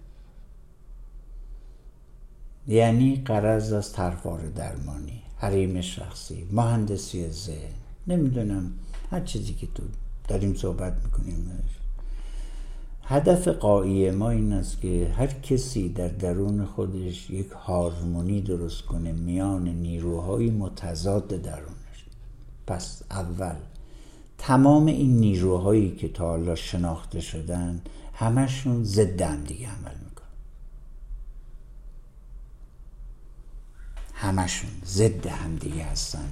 [2.68, 7.74] یعنی قرض از طرفار درمانی حریم شخصی مهندسی ذهن.
[8.07, 8.72] نمی‌دونم
[9.11, 9.83] هر چیزی که تو
[10.29, 11.62] داریم صحبت می‌کنیم.
[13.02, 19.12] هدف قایی ما این است که هر کسی در درون خودش یک هارمونی درست کنه
[19.12, 22.05] میان نیروهای متضاد درونش.
[22.66, 23.57] پس اول
[24.38, 27.81] تمام این نیروهایی که تا حالا شناخته شدن
[28.14, 30.26] همشون ضد هم دیگه عمل می‌کنن
[34.27, 36.29] همشون ضد هم دیگه هستن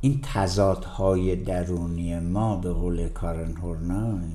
[0.00, 4.28] این تضادهای درونی ما به قول کارن هورنای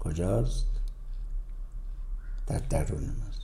[0.00, 0.66] کجاست؟
[2.46, 3.42] در درون ماست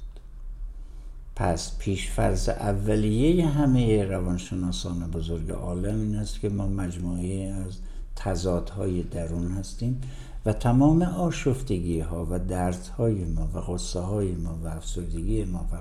[1.36, 7.76] پس پیشفرز اولیه همه روانشناسان بزرگ عالم این است که ما مجموعه از
[8.16, 10.00] تضادهای درون هستیم
[10.46, 15.76] و تمام آشفتگی ها و دردهای ما و غصه های ما و افسردگی ما و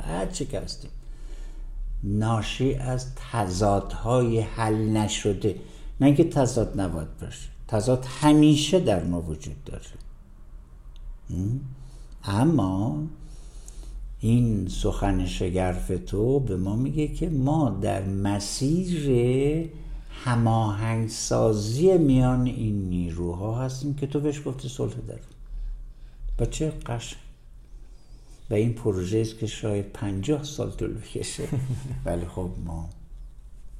[0.00, 0.90] هر چه که هستیم
[2.06, 5.56] ناشی از تضادهای حل نشده.
[6.00, 7.48] نه که تضاد نباید باشه.
[7.68, 9.82] تضاد همیشه در ما وجود داره.
[12.24, 13.02] اما
[14.20, 19.10] این سخن شگرف تو به ما میگه که ما در مسیر
[20.24, 25.24] هماهنگسازی میان این نیروها هستیم که تو بهش گفتی صلح داریم
[26.38, 27.16] با چه قشن
[28.50, 31.48] و این پروژه است که شاید پنجاه سال طول بکشه.
[32.04, 32.88] ولی خب ما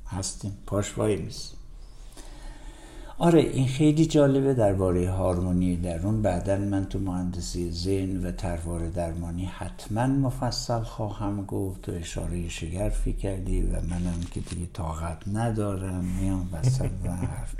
[0.06, 0.52] هستیم.
[0.66, 1.56] پاش وای نیست.
[3.18, 6.22] آره این خیلی جالبه درباره هارمونی درون.
[6.22, 11.88] بعدا من تو مهندسی ذهن و تروار درمانی حتما مفصل خواهم گفت.
[11.88, 16.04] و اشاره شگرفی کردی و منم که دیگه طاقت ندارم.
[16.20, 17.54] میام وسط و حرف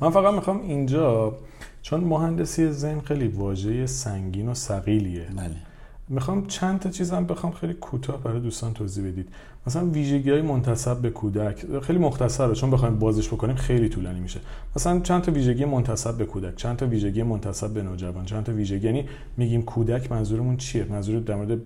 [0.00, 1.36] من فقط می‌خوام اینجا
[1.82, 5.69] چون مهندسی ذهن خیلی واژه سنگین و سقیلیه بله.
[6.10, 9.28] می‌خوام چند تا چیزم بخوام خیلی کوتاه برای دوستان توضیح بدید.
[9.66, 14.40] مثلا ویژگی های منتصب به کودک خیلی مختصره چون بخوایم بازش بکنیم خیلی طولانی میشه.
[14.76, 18.52] مثلا چند تا ویژگی منتصب به کودک چند تا ویژگی منتصب به نوجوان چند تا
[18.52, 19.04] ویژگی یعنی
[19.36, 21.58] میگیم کودک منظورمون چیه؟ منظور در مورد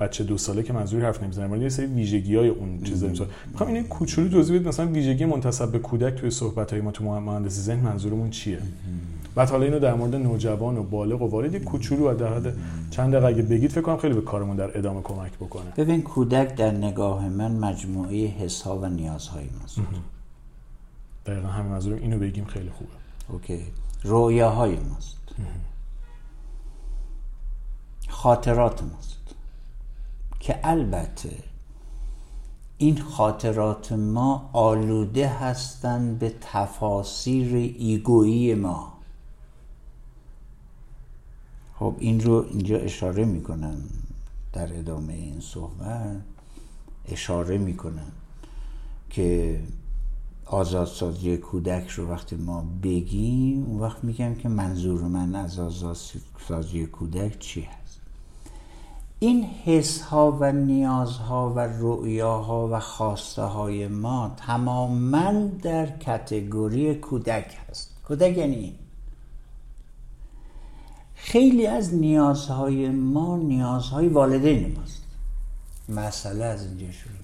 [0.00, 3.26] بچه دو ساله که منظوری حرف نمی‌زنه ولی یه سری ویژگی های اون چیز داریم
[3.52, 7.04] می‌خوام این کوچولو توضیح بدید مثلا ویژگی منتسب به کودک توی صحبت های ما تو
[7.04, 8.58] مهندسی ذهن منظورمون چیه؟
[9.34, 12.54] بعد حالا اینو در مورد نوجوان و بالغ و والد کوچولو و در حد
[12.90, 15.72] چند دقیقه اگه بگید فکر کنم خیلی به کارمون در ادامه کمک بکنه.
[15.76, 19.80] ببین کودک در نگاه من مجموعه حس ها و نیازهای ماست.
[21.26, 22.90] دقیقا همین منظورم اینو بگیم خیلی خوبه.
[23.28, 23.62] اوکی.
[24.02, 25.16] رویاهای ماست.
[28.08, 29.34] خاطرات ماست.
[30.40, 31.30] که البته
[32.78, 38.97] این خاطرات ما آلوده هستند به تفاسیر ایگویی ما.
[41.78, 43.76] خب این رو اینجا اشاره می‌کنم
[44.52, 46.20] در ادامه این صحبت.
[47.08, 48.12] اشاره می‌کنم
[49.10, 49.60] که
[50.46, 57.38] آزادسازی کودک رو وقتی ما بگیم اون وقت میگم که منظور من از آزادسازی کودک
[57.38, 58.00] چی هست؟
[59.18, 67.56] این حس ها و نیازها و رؤیاها و خواسته های ما تماما در کتگوری کودک
[67.68, 67.96] هست.
[68.08, 68.74] کودک یعنی
[71.20, 75.02] خیلی از نیازهای ما نیازهای والدین ماست.
[75.88, 77.18] مسئله از اینجا شروع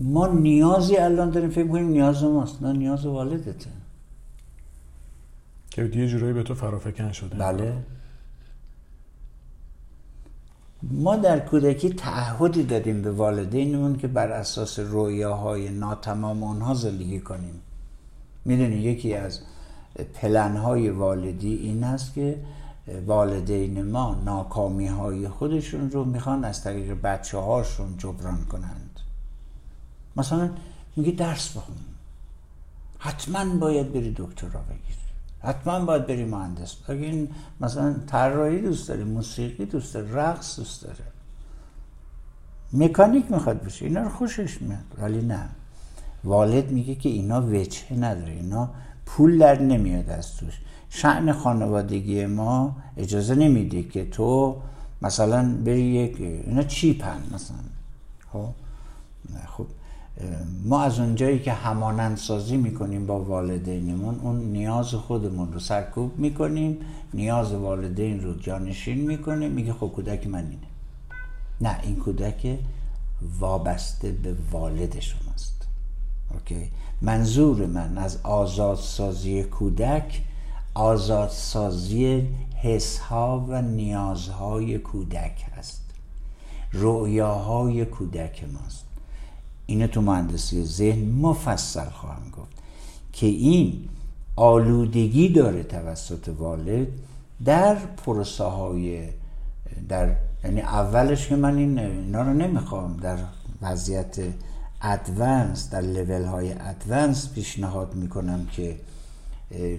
[0.00, 2.62] ما نیازی الان داریم فکر کنیم نیاز ماست.
[2.62, 3.70] نه نیاز والدته.
[5.70, 7.36] که یه جورایی به تو فرافکن شده.
[7.36, 7.74] بله.
[10.82, 17.60] ما در کودکی تعهدی دادیم به والدینمون که بر اساس رویاهای ناتمام اونها زندگی کنیم.
[18.44, 19.40] می‌دونی یکی از
[20.04, 22.38] پلنهای والدی این است که
[23.06, 29.00] والدین ما ناکامی های خودشون رو می‌خوان از طریق بچه هاشون جبران کنند.
[30.16, 30.50] مثلا
[30.96, 31.76] میگه درس بخون.
[32.98, 34.98] حتما باید بری دکترا بگیر.
[35.42, 36.76] حتما باید بری مهندس.
[36.88, 37.28] اگه این
[37.60, 41.04] مثلا طراحی دوست داره موسیقی دوست داره رقص دوست داره.
[42.72, 44.84] مکانیک می‌خواد بشه اینا رو خوشش میاد.
[44.98, 45.48] ولی نه.
[46.24, 48.32] والد میگه که اینا وجهه نداره.
[48.32, 48.70] اینا
[49.08, 50.60] پول در نمیاد از توش.
[50.90, 54.56] شعن خانوادگی ما اجازه نمیده که تو
[55.02, 57.56] مثلا بری یک اینا چیپن مثلا.
[58.32, 58.48] خب؟
[59.56, 59.66] خب.
[60.64, 66.78] ما از اونجایی که همانند سازی می‌کنیم با والدینمون اون نیاز خودمون رو سرکوب می‌کنیم
[67.14, 70.68] نیاز والدین رو جانشین می‌کنیم میگه خب کودک من اینه.
[71.60, 72.58] نه این کودک
[73.40, 75.68] وابسته به والد شماست.
[76.34, 76.70] اوکی؟
[77.02, 80.22] منظور من از آزادسازی کودک
[80.74, 82.28] آزادسازی
[82.62, 85.82] حسها و نیازهای کودک هست.
[86.72, 88.84] رؤیاهای کودک ماست.
[89.66, 92.52] اینه تو مهندسی ذهن مفصل خواهم گفت
[93.12, 93.88] که این
[94.36, 96.88] آلودگی داره توسط والد
[97.44, 99.08] در پروسه های
[99.88, 103.18] در یعنی اولش که من این اینا رو نمی‌خوام در
[103.62, 104.16] وضعیت
[104.82, 108.76] ادوانس در لیول های ادوانس پیشنهاد می‌کنم که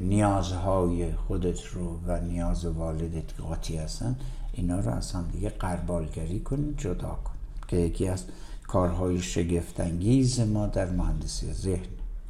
[0.02, 4.16] نیازهای خودت رو و نیاز والدت قاطی هستن
[4.54, 7.32] اینا رو از هم دیگه قربالگری کن جدا کن.
[7.68, 8.24] که یکی از
[8.68, 11.86] کارهای شگفتانگیز ما در مهندسی ذهن.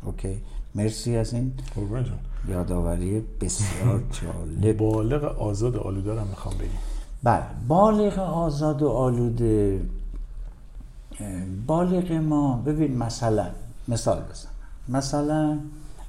[0.06, 0.42] اوکی؟
[0.76, 1.54] مرسی از این
[2.48, 4.78] یادآوری بسیار جالب.
[4.78, 6.80] بالغ آزاد آلوده رو می‌خوام بگیم
[7.24, 9.82] بله بالغ آزاد و آلوده
[11.68, 13.48] بالغ ما ببین مثلا
[13.88, 14.52] مثال بزنم
[14.90, 15.60] مثلا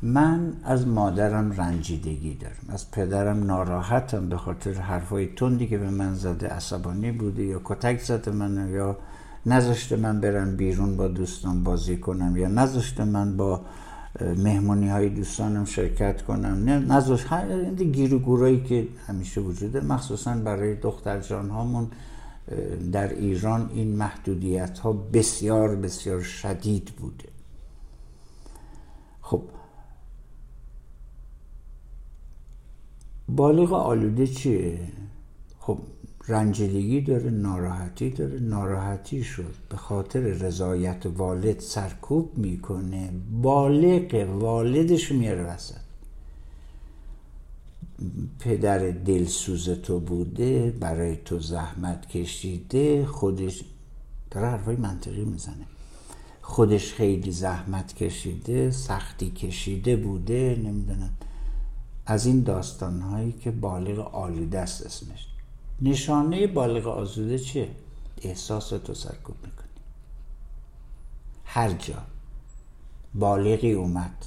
[0.03, 6.15] من از مادرم رنجیدگی دارم از پدرم ناراحتم به خاطر حرفای تندی که به من
[6.15, 8.97] زده عصبانی بوده یا کتک زده من یا
[9.47, 13.61] نذاشته من برم بیرون با دوستان بازی کنم یا نذاشته من با
[14.21, 17.27] مهمونی های دوستانم شرکت کنم نه نذاشت
[17.83, 21.89] گیر و گورایی که همیشه وجوده مخصوصا برای دختر جان هامون
[22.93, 27.29] در ایران این محدودیت ها بسیار بسیار شدید بوده.
[29.21, 29.43] خب
[33.29, 34.79] بالغ آلوده چیه؟
[35.59, 35.79] خب
[36.29, 39.55] رنجیدگی داره ناراحتی داره ناراحتی شد.
[39.69, 43.11] به خاطر رضایت والد سرکوب می‌کنه
[43.43, 45.90] بالغ والدش میاره وسط.
[48.39, 53.65] پدر دلسوز تو بوده برای تو زحمت کشیده خودش
[54.31, 55.67] داره حرفای منطقی می‌زنه.
[56.43, 61.11] خودش خیلی زحمت کشیده سختی کشیده بوده نمی‌دونم.
[62.07, 65.27] از این داستان هایی که بالغ آلوده است اسمش.
[65.83, 67.69] نشانه بالغ آزوده چیه؟
[68.23, 69.69] احساس تو سرکوب می‌کنی.
[71.45, 72.03] هر جا
[73.15, 74.25] بالغی اومد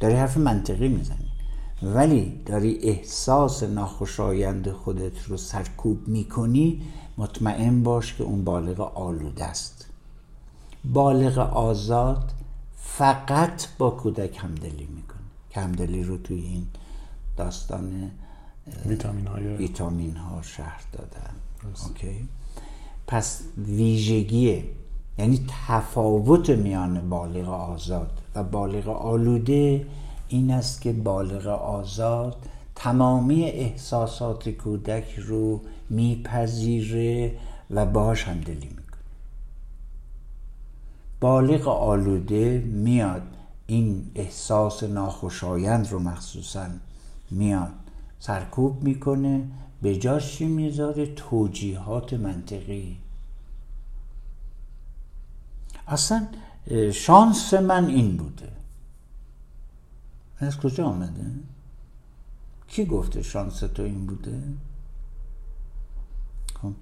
[0.00, 1.35] داری حرف منطقی می‌زنی.
[1.82, 6.82] ولی داری احساس ناخوشایند خودت رو سرکوب می‌کنی
[7.18, 9.86] مطمئن باش که اون بالغ آلوده است.
[10.84, 12.32] بالغ آزاد
[12.76, 15.16] فقط با کودک همدلی می‌کنه.
[15.50, 16.66] که همدلی رو توی این
[17.36, 18.10] داستان
[18.86, 19.56] ویتامین, های...
[19.56, 21.34] ویتامین ها شهر دادن
[21.88, 22.28] اوکی.
[23.06, 24.64] پس ویژگی
[25.18, 29.86] یعنی تفاوت میان بالغ آزاد و بالغ آلوده
[30.28, 32.36] این است که بالغ آزاد
[32.74, 35.60] تمامی احساسات کودک رو
[35.90, 37.36] میپذیره
[37.70, 38.82] و باش همدلی می‌کنه.
[41.20, 43.22] بالغ آلوده میاد
[43.66, 46.66] این احساس ناخوشایند رو مخصوصا
[47.30, 47.72] میاد
[48.20, 49.44] سرکوب می‌کنه
[49.82, 52.96] به جاش می‌ذاره؟ توجیهات منطقی.
[55.88, 56.26] اصلا
[56.92, 58.55] شانس من این بوده.
[60.38, 61.24] از کجا آمده؟
[62.68, 64.42] کی گفته شانس تو این بوده؟
[66.62, 66.72] خب.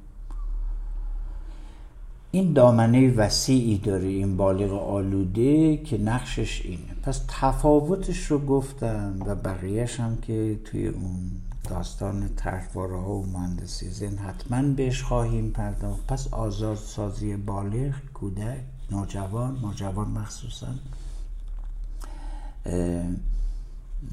[2.30, 9.34] این دامنه وسیعی داره این بالغ آلوده که نقشش اینه پس تفاوتش رو گفتم و
[9.34, 11.30] بقیهش هم که توی اون
[11.70, 19.58] داستان طرحواره ها و مهندسی زن حتما بهش خواهیم پرداخت پس آزادسازی بالغ کودک نوجوان
[19.62, 20.66] نوجوان مخصوصا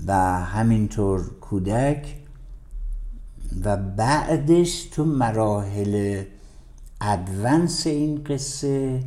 [0.08, 0.14] و
[0.44, 2.16] همینطور کودک
[3.64, 6.24] و بعدش تو مراحل
[7.02, 9.04] ادونس این قصه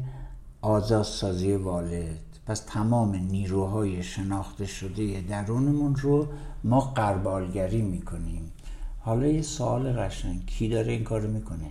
[0.60, 2.18] آزادسازی والد.
[2.46, 6.28] پس تمام نیروهای شناخته شده درونمون رو
[6.64, 8.52] ما قربالگری می‌کنیم.
[9.00, 11.70] حالا یه سوال قشنگ کی داره این کارو می‌کنه؟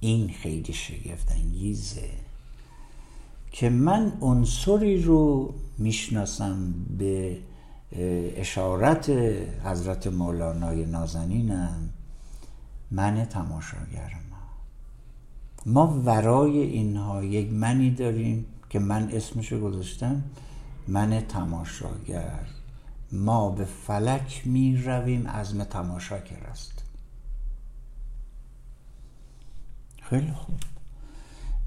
[0.00, 2.10] این خیلی شگفت انگیزه
[3.52, 7.38] که من عنصری رو می‌شناسم به
[8.36, 9.10] اشارت
[9.64, 11.90] حضرت مولانای نازنینم
[12.90, 14.38] من تماشاگر ما
[15.66, 20.24] ما ورای اینها یک منی داریم که من اسمشو گذاشتم
[20.88, 22.40] من تماشاگر.
[23.12, 26.84] ما به فلک می رویم عزم تماشاگر است
[30.02, 30.56] خیلی خوب.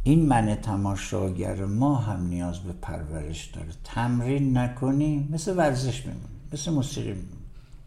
[0.03, 3.67] این من تماشاگر ما هم نیاز به پرورش داره.
[3.83, 7.27] تمرین نکنی مثل ورزش میمونی مثل موسیقی میمونی.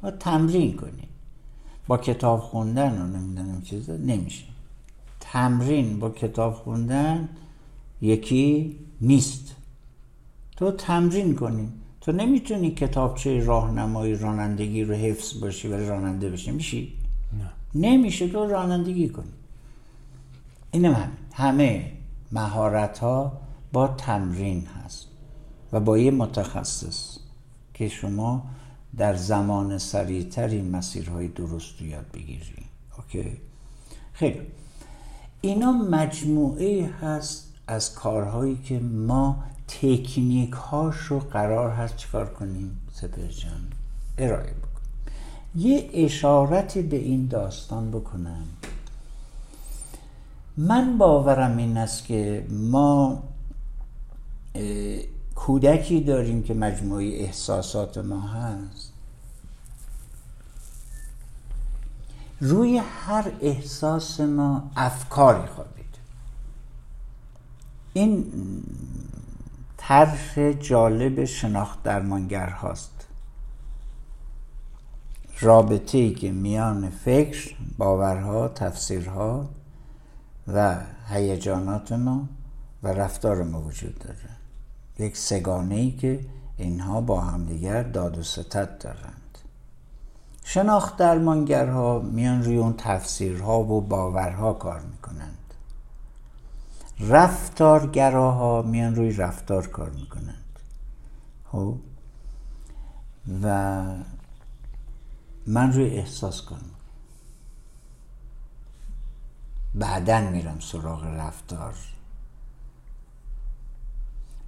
[0.02, 1.08] ما تمرین کنی
[1.86, 4.44] با کتاب خوندن و نمی‌دونم چیزا نمیشه.
[5.20, 7.28] تمرین با کتاب خوندن
[8.00, 9.56] یکی نیست.
[10.56, 11.68] تو تمرین کنی.
[12.00, 16.50] تو نمی‌تونی کتابچه راهنمایی رانندگی رو حفظ باشی ولی راننده بشی.
[16.50, 16.92] میشی؟
[17.38, 17.50] نه.
[17.88, 19.32] نمیشه تو رانندگی کنی.
[20.70, 21.92] اینم هم همه
[22.32, 23.32] مهارت ها
[23.72, 25.06] با تمرین هست
[25.72, 27.18] و با یه متخصص
[27.74, 28.42] که شما
[28.96, 32.64] در زمان سریعتری مسیرهای درست رو یاد بگیری.
[32.98, 33.36] اوکی؟
[34.12, 34.40] خیلی.
[35.40, 43.66] اینا مجموعه هست از کارهایی که ما تکنیک هاش قرار هست چکار کنیم؟ سپر جان.
[44.18, 44.74] ارائه بکنیم
[45.56, 48.46] یه اشارتی به این داستان بکنم.
[50.56, 53.22] من باورم این است که ما
[55.34, 58.92] کودکی داریم که مجموعه احساسات ما هست.
[62.40, 65.74] روی هر احساس ما افکاری خوابید
[67.92, 68.32] این
[69.76, 73.06] طرح جالب شناخت درمانگر هاست.
[75.40, 79.48] رابطه ای که میان فکر، باورها، تفسیرها
[80.48, 82.28] و هیجانات ما
[82.82, 84.30] و رفتار ما وجود داره.
[84.98, 86.26] یک سگانه ای که
[86.56, 89.38] اینها با همدیگر داد و ستت دارند.
[90.44, 95.38] شناخت درمانگرها میان روی اون تفسیرها و باورها کار می‌کنند.
[97.00, 100.58] رفتارگراها میان روی رفتار کار می‌کنند.
[101.44, 101.76] خب؟
[103.42, 103.84] و
[105.46, 106.70] من روی احساس کنم
[109.74, 111.74] بعدا میرم سراغ رفتار.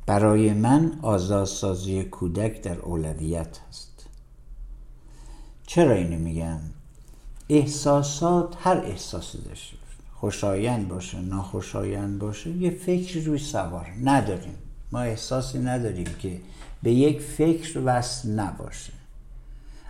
[0.07, 4.07] برای من آزادسازی کودک در اولویت هست.
[5.67, 6.59] چرا اینو میگم؟
[7.49, 9.77] احساسات هر احساسی داشته
[10.15, 14.59] خوشایند باشه ناخوشایند باشه یه فکر روی سوار نداریم.
[14.93, 16.41] ما احساسی نداریم که
[16.83, 18.93] به یک فکر وصل نباشه.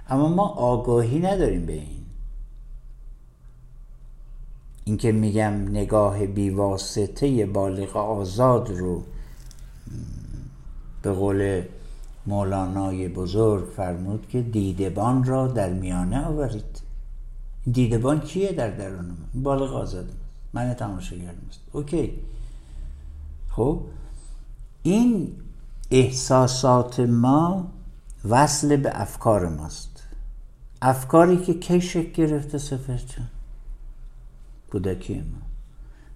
[0.08, 2.05] اما ما آگاهی نداریم به این.
[4.88, 9.02] اینکه میگم نگاه بیواسطه بالغ آزاد رو
[11.02, 11.62] به قول
[12.26, 16.80] مولانای بزرگ فرمود که دیدبان را در میانه آورید.
[17.72, 20.12] دیدبان کیه در درون من بالغ آزاده
[20.52, 21.60] من تماشاگر است.
[21.72, 22.12] اوکی.
[23.50, 23.80] خب.
[24.82, 25.32] این
[25.90, 27.72] احساسات ما
[28.28, 30.02] وصل به افکار ماست.
[30.82, 32.98] افکاری که کی شکل گرفته سفر
[34.70, 35.46] کودکی ما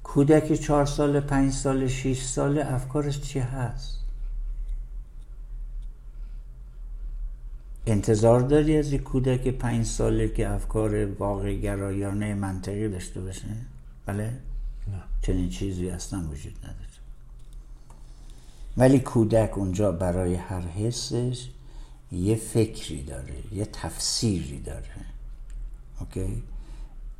[0.03, 4.01] کودک چهار سال پنج سال شیش سال افکارش چی هست؟
[7.87, 13.47] انتظار داری از یک کودک پنج ساله که افکار واقع گرایانه منطقی داشته باشه؟
[14.07, 15.03] بله؟ نه.
[15.23, 16.75] چنین چیزی اصلا وجود نداره.
[18.77, 21.49] ولی کودک اونجا برای هر حسش
[22.13, 25.07] یه فکری داره یه تفسیری داره.
[26.01, 26.43] okay؟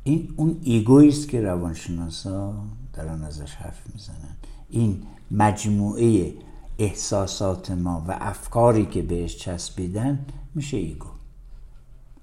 [0.03, 2.53] این اون ego ییست که روانشناسا
[2.93, 4.35] دارن ازش حرف می‌زنن.
[4.69, 6.33] این مجموعه
[6.79, 10.19] احساسات ما و افکاری که بهش چسبیدن
[10.55, 11.07] میشه ego.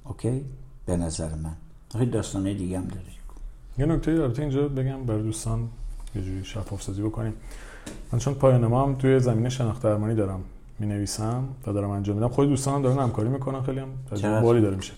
[0.04, 0.44] okay؟
[0.86, 1.54] به نظر من.
[1.92, 3.02] خیلی داستانه دیگه هم داره
[3.78, 5.68] یه نکته البته اینجا بگم برای دوستان
[6.16, 7.32] یه جوری شفاف سازی بکنیم.
[8.12, 10.40] من چون پایان ما هم توی زمینه شناخت درمانی دارم
[10.78, 12.28] می نویسم و دارم انجام میدم.
[12.28, 14.92] خود دوستانم دارن همکاری می‌کنن خیلی هم بالی داره میشه.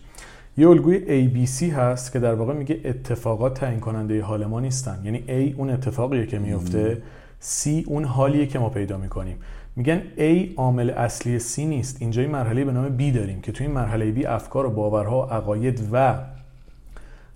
[0.57, 5.01] یه الگوی ABC هست که در واقع میگه اتفاقات تعیین کننده حال ما نیستن.
[5.05, 7.03] یعنی A اون اتفاقیه که میفته
[7.43, 9.37] C اون حالیه که ما پیدا می‌کنیم.
[9.77, 11.97] میگن A عامل اصلی C نیست.
[12.01, 15.27] اینجا این مرحله به نام B داریم که توی این مرحله B افکار و باورها
[15.27, 16.15] و عقاید و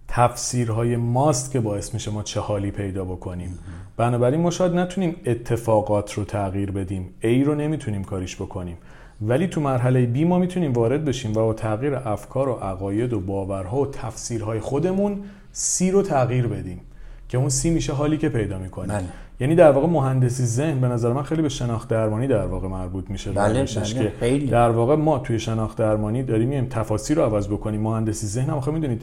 [0.09, 3.59] تفسیرهای ماست که باعث میشه ما چه حالی پیدا بکنیم.
[3.97, 7.09] بنابراین ما شاید نتونیم اتفاقات رو تغییر بدیم.
[7.23, 8.77] A رو نمی‌تونیم کاریش بکنیم.
[9.23, 13.21] ولی تو مرحله B ما می‌تونیم وارد بشیم و با تغییر افکار و عقاید و
[13.21, 15.23] باورها و تفسیرهای خودمون
[15.55, 16.81] C رو تغییر بدیم
[17.29, 19.05] که اون C میشه حالی که پیدا می‌کنیم بله.
[19.41, 23.11] یعنی در واقع مهندسی ذهن به نظر من خیلی به شناخت درمانی در واقع مربوط
[23.11, 23.33] میشه.
[23.33, 24.47] بله بله خیلی.
[24.47, 27.81] در واقع ما توی شناخت درمانی داریم میایم تفاسیر رو عوض بکنیم.
[27.81, 29.03] مهندسی ذهن هم می‌دونید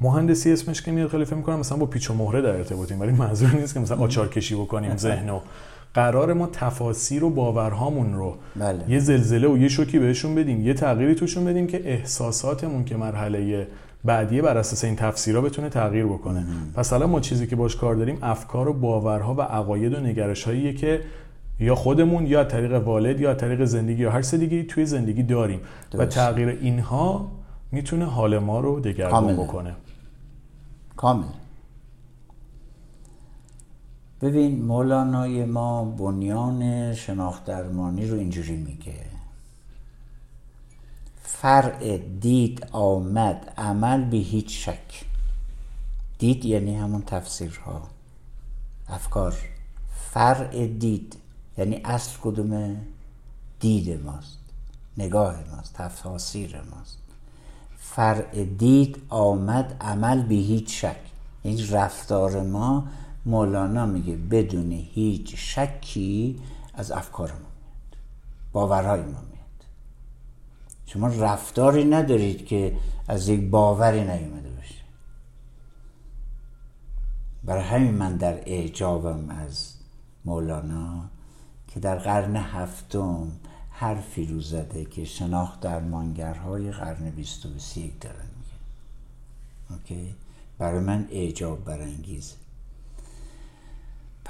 [0.00, 3.12] مهندسی اسمش که میاد خیلی فکر می‌کنم مثلا با پیچ و مهره در ارتباطیم ولی
[3.12, 5.40] منظور نیست که مثلا آچار کشی بکنیم ذهن و
[5.94, 8.84] قرار ما تفاسیر و باورهامون رو بله.
[8.88, 13.66] یه زلزله و یه شوکی بهشون بدیم یه تغییری توشون بدیم که احساساتمون که مرحله
[14.04, 16.44] بعدیه بر اساس این تفسیرها بتونه تغییر بکنه.
[16.74, 20.72] پس الان ما چیزی که باش کار داریم افکار و باورها و عقاید و نگرش‌هاییه
[20.72, 21.00] که
[21.60, 25.60] یا خودمون یا طریق والد یا طریق زندگی یا هر دیگه توی زندگی داریم.
[25.94, 27.30] و تغییر اینها
[27.72, 29.72] می‌تونه حال ما رو دگرگون بکنه.
[30.96, 31.24] کامل.
[34.22, 39.04] ببین مولانای ما بنیان شناخت درمانی رو اینجوری میگه.
[41.22, 45.04] فرع دید آمد عمل به هیچ شک.
[46.18, 47.82] دید یعنی همون تفسیرها.
[48.88, 49.34] افکار.
[50.10, 51.16] فرع دید
[51.58, 52.76] یعنی اصل کدومه؟
[53.60, 54.38] دید ماست.
[54.98, 56.98] نگاه ماست تفاسیر ماست.
[57.78, 61.00] فرع دید آمد عمل به هیچ شک.
[61.42, 62.88] این رفتار ما
[63.26, 66.40] مولانا میگه بدون هیچ شکی
[66.74, 67.96] از افکار ما میاد.
[68.52, 69.64] باورهای ما میاد.
[70.86, 72.76] شما رفتاری ندارید که
[73.08, 74.74] از یک باوری نیومده باشه.
[77.44, 79.72] برای همین من در اعجابم از
[80.24, 81.10] مولانا
[81.68, 83.32] که در قرن هفتم
[83.70, 88.56] حرفی رو زده که شناخت درمانگرهای قرن بیست و یک دارن میگه.
[89.70, 90.14] اوکی؟
[90.58, 92.41] برای من اعجاب برانگیزه.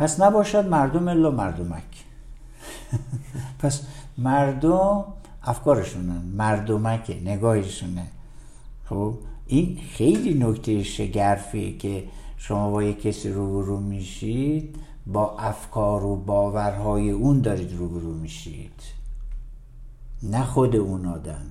[0.03, 2.05] پس نباشد مردم الا مردمک.
[3.61, 3.83] پس
[4.19, 5.05] مردم
[5.43, 8.07] افکارشونن مردمکه نگاهشونه.
[8.85, 9.15] خب
[9.47, 12.05] این خیلی نکته شگرفیه که
[12.37, 14.77] شما با یک کسی روبرو میشید
[15.07, 18.83] با افکار و باورهای اون دارید روبرو میشید.
[20.23, 21.47] نه خود اون آدم.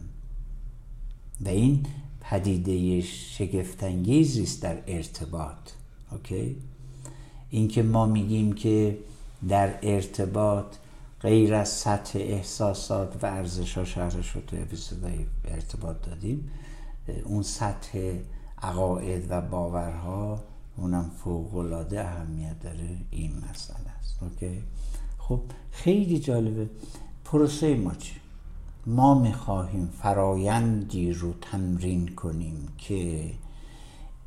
[1.45, 1.85] و این
[2.21, 5.69] پدیده شگفتانگیزی است در ارتباط.
[6.11, 6.55] اوکی؟
[7.51, 8.97] اینکه ما میگیم که
[9.49, 10.65] در ارتباط
[11.21, 16.51] غیر از سطح احساسات و ارزش ها شهرش رو تو اپیزودهای ارتباط دادیم
[17.25, 18.13] اون سطح
[18.61, 20.43] عقاید و باورها
[20.77, 24.15] اونم فوق العاده اهمیت داره این مسئله است.
[24.21, 24.63] اوکی؟
[25.17, 25.41] خب
[25.71, 26.69] خیلی جالبه.
[27.25, 28.15] پروسه ما چی؟
[28.85, 33.31] ما می‌خواهیم فرایندی رو تمرین کنیم که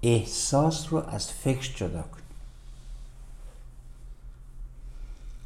[0.03, 2.24] احساس رو از فکر جدا کنیم.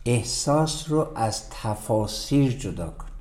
[0.08, 3.12] احساس رو از تفاسیر جدا کنیم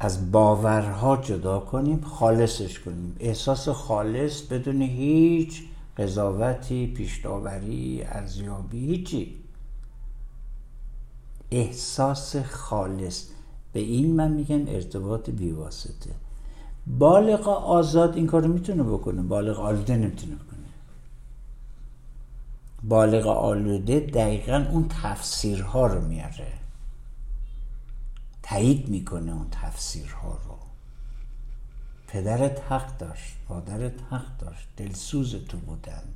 [0.00, 3.16] از باورها جدا کنیم خالصش کنیم.
[3.20, 5.62] احساس خالص بدون هیچ
[5.98, 9.34] قضاوتی پیشداوری ارزیابی هیچی.
[11.50, 13.26] احساس خالص.
[13.72, 16.10] به این من میگم ارتباط بیواسطه.
[16.98, 19.22] بالغ آزاد این کارو می‌تونه بکنه.
[19.22, 20.51] بالغ آلوده نمی‌تونه بکنه.
[22.84, 26.52] بالغ آلوده دقیقا اون تفسیرها رو میاره.
[28.42, 30.58] تایید می‌کنه اون تفسیرها رو.
[32.08, 36.14] پدرت حق داشت مادرت حق داشت دلسوز تو بودند.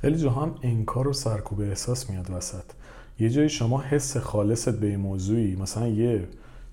[0.00, 2.64] خیلی جا هم انکار و سرکوب احساس میاد وسط.
[3.18, 6.28] یه جایی شما حس خالصت به موضوعی مثلا یه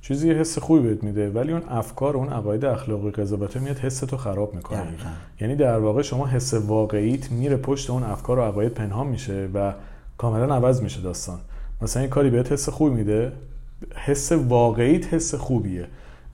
[0.08, 4.18] چیزی حس خوبی بهت میده ولی اون افکار اون عقاید اخلاقی قضاوت میاد حس تو
[4.18, 4.80] خراب می‌کنه.
[5.41, 9.74] یعنی در واقع شما حس واقعیت میره پشت اون افکار و عقاید پنهان میشه و
[10.18, 11.38] کاملا عوض میشه داستان.
[11.82, 13.32] مثلا این کاری بهت حس خوبی میده
[13.95, 15.86] حس واقعیت حس خوبیه.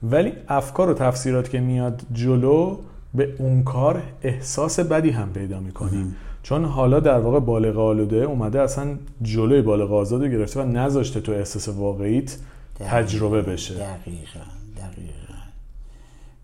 [0.02, 2.76] ولی افکار و تفسیرات که میاد جلو
[3.14, 8.60] به اون کار احساس بدی هم پیدا می‌کنیم چون حالا در واقع بالغ آلوده اومده
[8.60, 8.86] اصلا
[9.22, 12.36] جلوی بالغ آزاد گرفته و نذاشته تو احساس واقعیت.
[12.84, 13.74] تجربه بشه.
[13.74, 14.40] دقیقا
[14.76, 15.22] دقیقا.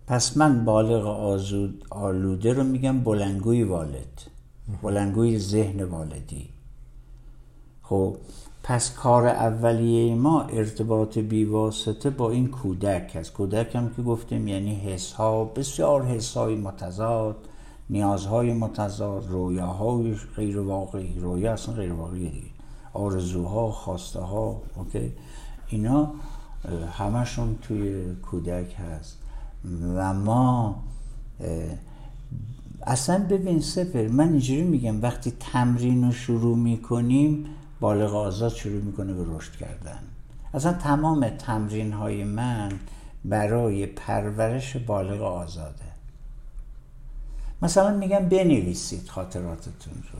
[0.07, 4.21] پس من بالغ آزود آلوده رو میگم بلنگوی والد
[4.81, 6.49] بلنگوی ذهن والدی.
[7.83, 8.15] خب
[8.63, 13.33] پس کار اولیه ما ارتباط بیواسطه با این کودک است.
[13.33, 17.35] کودک هم که گفتیم یعنی حس ها بسیار حس های متضاد
[17.89, 21.19] نیازهای متضاد رویاهای غیر واقعی.
[21.19, 22.47] رویا اصلا غیر واقعی دیگه.
[22.93, 25.11] آرزوها خواسته ها اوکی.
[25.69, 26.11] اینا
[26.97, 29.17] همشون توی کودک هست.
[29.95, 30.83] و ما
[32.87, 37.45] اصلا ببین سپر من اینجوری میگم وقتی تمرین رو شروع می‌کنیم
[37.79, 39.99] بالغ آزاد شروع می‌کنه به رشد کردن.
[40.53, 42.71] اصلا تمام تمرین های من
[43.25, 45.89] برای پرورش بالغ آزاده.
[47.61, 50.19] مثلا میگم بنویسید خاطراتتون رو.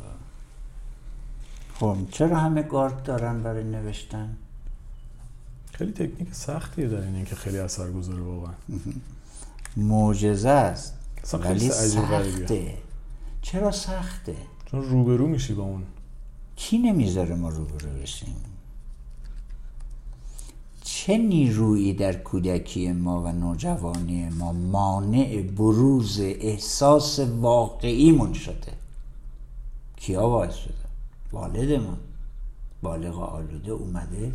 [1.80, 4.36] خب چرا همه گارد دارن برای نوشتن؟
[5.80, 8.54] خیلی تکنیک سختیه دارین این که خیلی اثر گذاره واقعا.
[9.78, 10.94] معجزه است.
[11.34, 12.78] ولی سخته.
[13.42, 15.84] چرا سخته؟ چون روبرو میشی با اون.
[16.56, 18.36] کی نمی‌ذاره ما روبرو بشیم؟
[20.84, 28.74] چه نیرویی در کودکی ما و نوجوانی ما مانع بروز احساس واقعیمون شده؟
[29.96, 30.74] کیا باعث شده؟
[31.32, 31.98] والدمون.
[32.82, 34.32] بالغ آلوده اومده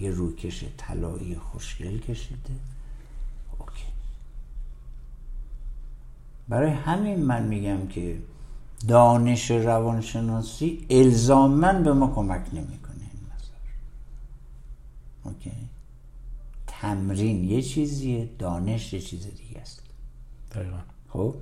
[0.00, 2.54] یه روکش طلایی خوشگل کشیده.
[3.58, 3.86] اوکی.
[6.48, 8.18] برای همین من میگم که
[8.88, 13.20] دانش روانشناسی الزامن به ما کمک نمی‌کنه این
[15.24, 15.52] اوکی.
[16.66, 19.82] تمرین یه چیزیه دانش یه چیز دیگه است.
[20.52, 20.78] دقیقا.
[21.08, 21.34] خب.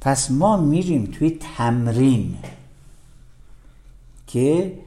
[0.00, 2.38] پس ما میریم توی تمرین
[4.26, 4.78] که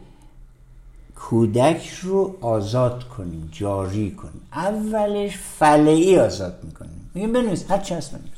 [1.20, 4.42] کودک رو آزاد کنیم جاری کنیم.
[4.54, 7.12] اولش فلعی آزاد می‌کنیم.
[7.14, 8.32] میگیم بنویس هر چی هست بنویس.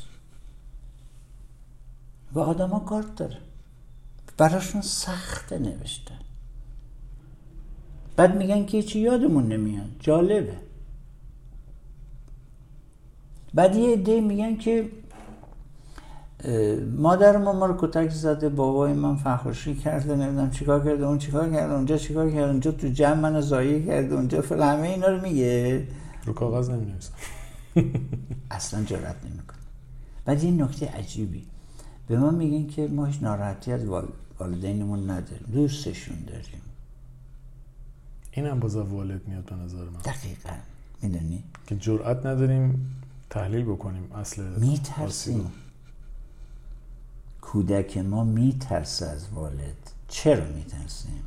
[2.34, 3.38] و آدم ها کارت داره.
[4.38, 6.20] براشون سخته نوشتن
[8.16, 9.90] بعد میگن که چی یادمون نمیاد.
[10.00, 10.58] جالبه.
[13.54, 14.90] بعد یه عده میگن که
[16.98, 21.50] مادر ما ما رو کتک زده بابای من فخوشی کرده نمی‌دونم چیکار کرده اون چیکار
[21.50, 25.22] کرده اونجا چیکار کرده اونجا تو جمع منو زایی کرده اونجا فل همه اینا رو
[25.22, 25.88] میگه.
[26.26, 27.12] رو کاغذ نمی‌نویسه
[28.52, 29.58] اصلا جرأت نمی‌کنه.
[30.26, 31.46] بعد یه نکته عجیبی.
[32.08, 33.82] به ما میگن که ما هیچ ناراحتی از
[34.40, 36.62] والدینمون نداریم دوستشون داریم.
[38.32, 40.00] این هم باز والد میاد به نظر من.
[40.06, 40.50] دقیقا.
[41.02, 42.96] می‌دونی؟ که جرأت نداریم
[43.30, 45.52] تحلیل بکنیم اصل میترسیم.
[47.52, 49.92] کودک ما میترسه از والد.
[50.08, 51.24] چرا میترسیم؟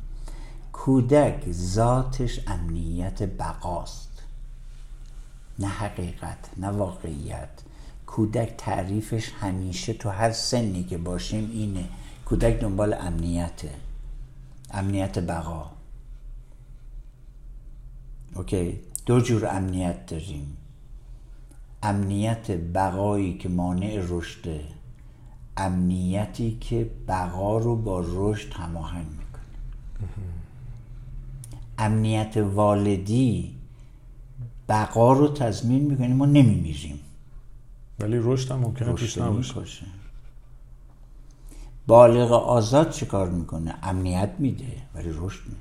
[0.73, 4.21] کودک ذاتش امنیت بقاست.
[5.59, 7.49] نه حقیقت نه واقعیت.
[8.07, 11.85] کودک تعریفش همیشه تو هر سنی که باشیم اینه.
[12.25, 13.71] کودک دنبال امنیته.
[14.71, 15.71] امنیت بقا.
[18.35, 20.57] اوکی؟ دو جور امنیت داریم.
[21.83, 24.82] امنیت بقایی که مانع رشده
[25.57, 29.43] امنیتی که بقا رو با رشد هماهنگ می‌کنه.
[31.77, 33.55] امنیت والدی
[34.69, 36.99] بقا رو تضمین می‌کنه ما نمیمیریم.
[37.99, 39.85] ولی رشد هم ممکنه پیش نباشه.
[41.87, 45.57] بالغ آزاد چه کار می‌کنه؟ امنیت میده ولی رشد میده.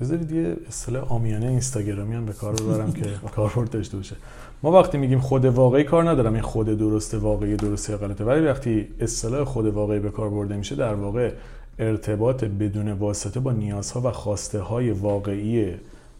[0.00, 3.04] بذارید یه اصطلاح آمیانه اینستاگرامی هم به کار ببرم که
[3.36, 4.16] کاربرد داشته باشه.
[4.64, 8.24] ما وقتی میگیم خود واقعی کار ندارم این خود درسته واقعی درسته یا غلطه.
[8.24, 11.30] ولی وقتی اصطلاح خود واقعی به کار برده میشه در واقع
[11.78, 15.66] ارتباط بدون واسطه با نیازها و خواسته های واقعی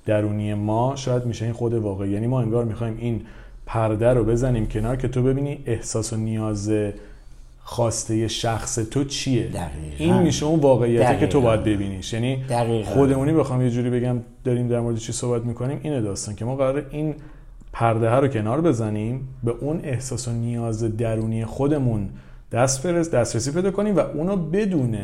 [0.06, 2.10] درونی ما شاید میشه این خود واقعی.
[2.10, 3.20] یعنی ما انگار می‌خوایم این
[3.66, 6.72] پرده رو بزنیم کنار که تو ببینی احساس و نیاز
[7.62, 9.42] خواسته شخص تو چیه.
[9.42, 9.68] دقیقا.
[9.98, 12.12] این میشه اون واقعیتی که تو باید ببینیش.
[12.12, 12.44] یعنی
[12.84, 16.56] خودمونی بخوام یه جوری بگم داریم در مورد چی صحبت می‌کنیم اینه داستان که ما
[16.56, 17.14] قرار این
[17.74, 22.10] پرده ها رو کنار بزنیم به اون احساس و نیاز درونی خودمون
[22.52, 24.98] دست برس دسترسی پیدا کنیم و اونو بدون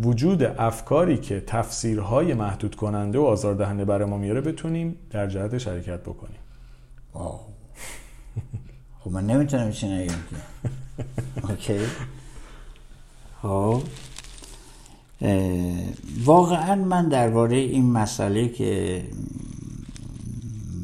[0.00, 6.00] وجود افکاری که تفسیرهای محدود کننده و آزاردهنده برای ما میاره بتونیم در جهت شرکت
[6.00, 6.38] بکنیم.
[9.00, 10.36] خب من نمی‌تونم چی نگم که.
[11.48, 11.80] اوکی.
[13.42, 13.82] خب.
[16.24, 19.02] واقعا من درباره این مسئله که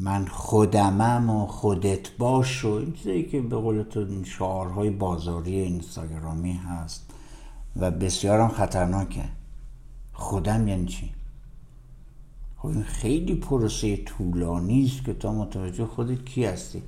[0.03, 6.53] من خودمم و خودت باش و این چیزایی که به قول تو شعارهای بازاری اینستاگرامی
[6.53, 7.13] هست
[7.75, 9.23] و بسیارم خطرناکه.
[10.13, 11.09] خودم یعنی چی؟
[12.57, 16.81] خب این خیلی پروسه طولانی است که تا متوجه خودت کی هستی.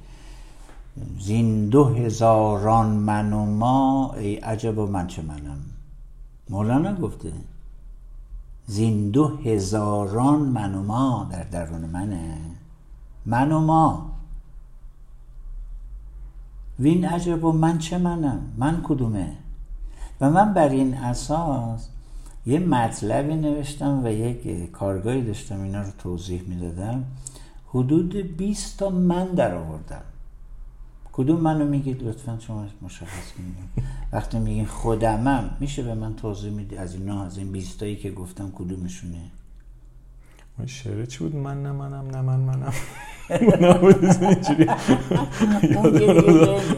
[1.20, 5.59] زین دو هزاران من و ما ای عجب و من چه منم؟
[6.49, 7.34] مولانا گفته.
[8.68, 12.53] زین دو هزاران من و ما در درون منه.
[13.26, 14.11] من و ما.
[16.80, 19.34] وین عجب و من چه منم؟ من کدومه؟
[20.21, 21.89] و من بر این اساس
[22.45, 27.03] یه مطلبی نوشتم و یک کارگاهی داشتم اینا رو توضیح می‌دادم.
[27.67, 30.01] حدود 20 تا من در آوردم
[31.13, 33.88] کدوم منو میگید؟ لطفا شما مشخص کنید.
[34.11, 38.51] وقتی میگین خودمم میشه به من توضیح میدی؟ از اینا از این بیستایی که گفتم
[38.55, 39.21] کدومشونه؟
[40.65, 42.74] شعره چی بود؟ من نه منم نه من منم.
[43.61, 44.67] نبود اینجوری.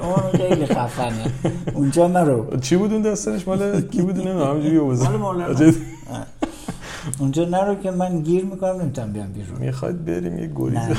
[0.03, 1.31] اون خیلی خفنه.
[1.73, 4.79] اونجا مرو چی بود اون داستانش؟ مال کی بود نمی‌دونم همینجوری
[5.17, 5.55] مال
[7.19, 9.59] اونجا نرو که من گیر می‌کنم نمی‌تونم بیام بیرون.
[9.59, 10.97] می‌خواد بریم یه گریز نه نه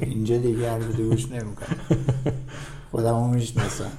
[0.00, 1.76] اینجا دیگه هر گوش نمی‌کنم
[2.90, 3.90] خودمو می‌شناسم.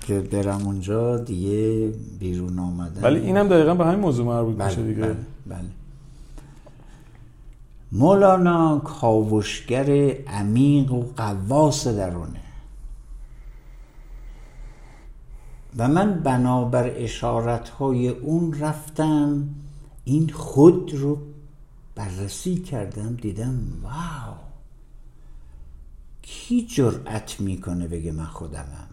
[0.00, 1.88] که برم اونجا دیگه
[2.18, 3.02] بیرون آمدن.
[3.02, 5.00] ولی اینم دقیقا به همین موضوع مربوط بله، میشه دیگه.
[5.00, 5.58] بله, بله.
[7.92, 9.90] مولانا کاوشگر
[10.26, 12.40] عمیق و قواس درونه.
[15.76, 19.48] و من بنابر اشارت های اون رفتم
[20.04, 21.18] این خود رو
[21.94, 24.36] بررسی کردم دیدم واو!
[26.22, 28.88] کی جرأت می‌کنه بگه من خودمم؟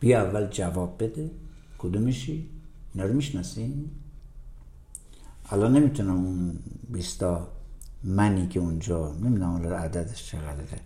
[0.00, 1.30] بیا اول جواب بده.
[1.78, 2.48] کدومشی؟
[2.94, 3.90] اینا رو می‌شناسین؟
[5.50, 7.48] الان نمی‌تونم اون بیستا
[8.04, 10.78] منی که اونجا نمی‌دونم عددش چقدره.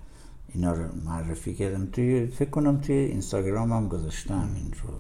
[0.55, 1.87] اینا رو معرفی کردم.
[1.87, 4.95] توی فکر کنم توی اینستاگرام هم گذاشتم این رو.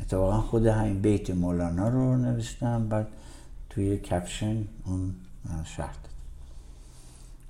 [0.00, 3.08] اتفاقا خود همین بیت مولانا رو نوشتم بعد
[3.70, 5.14] توی کپشن اون
[5.64, 5.96] شرط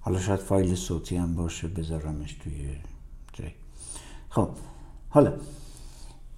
[0.01, 2.69] حالا شاید فایل صوتی هم باشه بذارمش توی
[3.33, 3.51] جای.
[4.31, 4.49] خب
[5.09, 5.33] حالا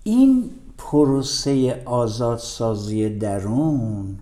[0.05, 4.19] این پروسه آزادسازی درون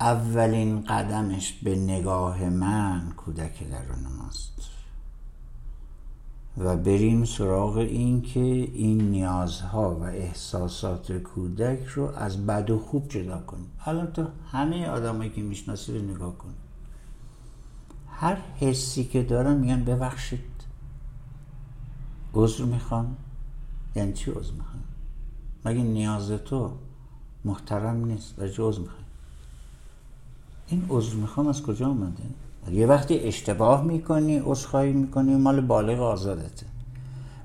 [0.00, 4.52] اولین قدمش به نگاه من کودک درون ماست.
[6.58, 13.08] و بریم سراغ این که این نیازها و احساسات کودک رو از بد و خوب
[13.08, 16.54] جدا کنیم حالا تو همه آدمایی که می‌شناسی رو نگاه کن.
[18.08, 20.40] هر حسی که دارن میگن ببخشید.
[22.34, 23.16] عذر می‌خوان؟
[23.94, 24.82] یعنی چی عذر می‌خوان؟
[25.64, 26.72] مگه نیاز تو
[27.44, 29.05] محترم نیست؟ و عذر می‌خوان
[30.68, 32.22] این عذر می‌خوام از کجا آمده
[32.72, 36.66] یه وقتی اشتباه می‌کنی عذرخواهی می‌کنی مال بالغ آزادته.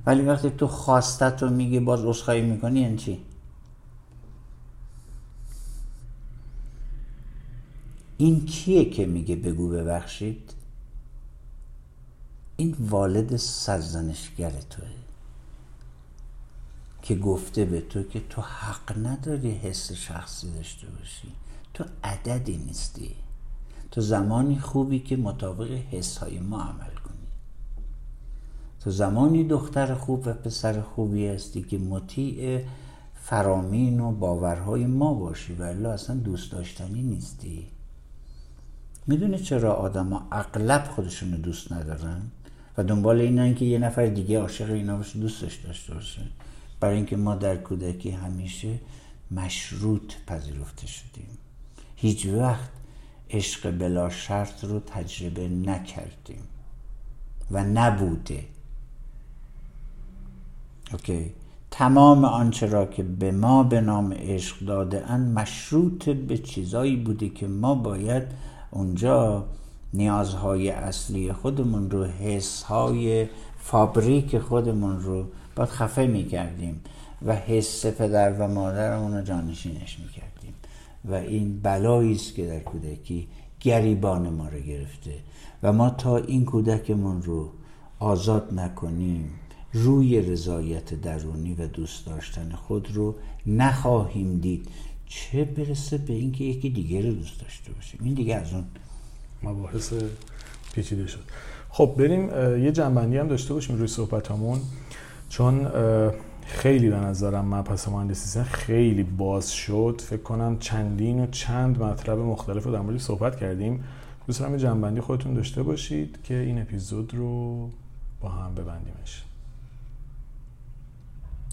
[0.06, 3.20] ولی وقتی تو خواستت رو میگی باز عذرخواهی می‌کنی یعنی چی؟
[8.18, 10.54] این کیه که میگه بگو ببخشید؟
[12.58, 14.88] این والد سرزنشگر توه
[17.02, 21.32] که گفته به تو که تو حق نداری حس شخصی داشته باشی.
[21.74, 23.16] تو عددی نیستی.
[23.92, 27.28] تو زمانی خوبی که مطابق حس های ما عمل کنی.
[28.80, 32.64] تو زمانی دختر خوب و پسر خوبی هستی که مطیع
[33.16, 37.68] فرامین و باورهای ما باشی ولی اصلا دوست داشتنی نیستی.
[39.08, 42.22] می‌دونی چرا آدما اغلب خودشونو دوست ندارن؟
[42.78, 46.22] و دنبال اینن که یه نفر دیگه عاشق اینا باشه دوستش داشته باشه.
[46.80, 48.80] برای اینکه ما در کودکی همیشه
[49.32, 51.38] مشروط پذیرفته شدیم.
[52.02, 52.70] هیچ وقت
[53.30, 56.44] عشق بلا شرط رو تجربه نکردیم
[57.52, 58.44] و نبوده.
[60.92, 61.34] اوکی.
[61.72, 67.30] تمام آنچه را که به ما به نام عشق داده اند مشروط به چیزایی بوده
[67.30, 68.24] که ما باید
[68.72, 69.46] اونجا
[69.94, 73.28] نیازهای اصلی خودمون رو حسهای
[73.60, 75.26] فابریک خودمون رو
[75.56, 76.82] باید خفه می‌کردیم
[77.26, 80.31] و حس پدر و مادرمون رو جانشینش می‌کردیم.
[81.06, 83.28] و این بلایی است که در کودکی
[83.60, 85.14] گریبان ما رو گرفته
[85.64, 87.50] و ما تا این کودکمون رو
[88.00, 89.30] آزاد نکنیم
[89.74, 93.16] روی رضایت درونی و دوست داشتن خود رو
[93.48, 94.68] نخواهیم دید.
[95.06, 98.64] چه برسه به اینکه یکی دیگه رو دوست داشته باشیم؟ این دیگه از اون
[99.44, 99.94] مباحث
[100.74, 101.24] پیچیده شد.
[101.70, 102.30] خب بریم
[102.64, 104.60] یه جنبندی هم داشته باشیم روی صحبت همون
[105.30, 105.68] چون
[106.52, 110.02] خیلی به نظرم مبحث مهندسی خیلی باز شد.
[110.06, 113.84] فکر کنم چندین و چند مطلب مختلف رو در مورد صحبت کردیم.
[114.28, 117.70] دوست دارم جنبندی خودتون داشته باشید که این اپیزود رو
[118.22, 119.24] با هم ببندیمش.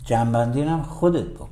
[0.04, 1.48] جنبندی هم خودت بکن.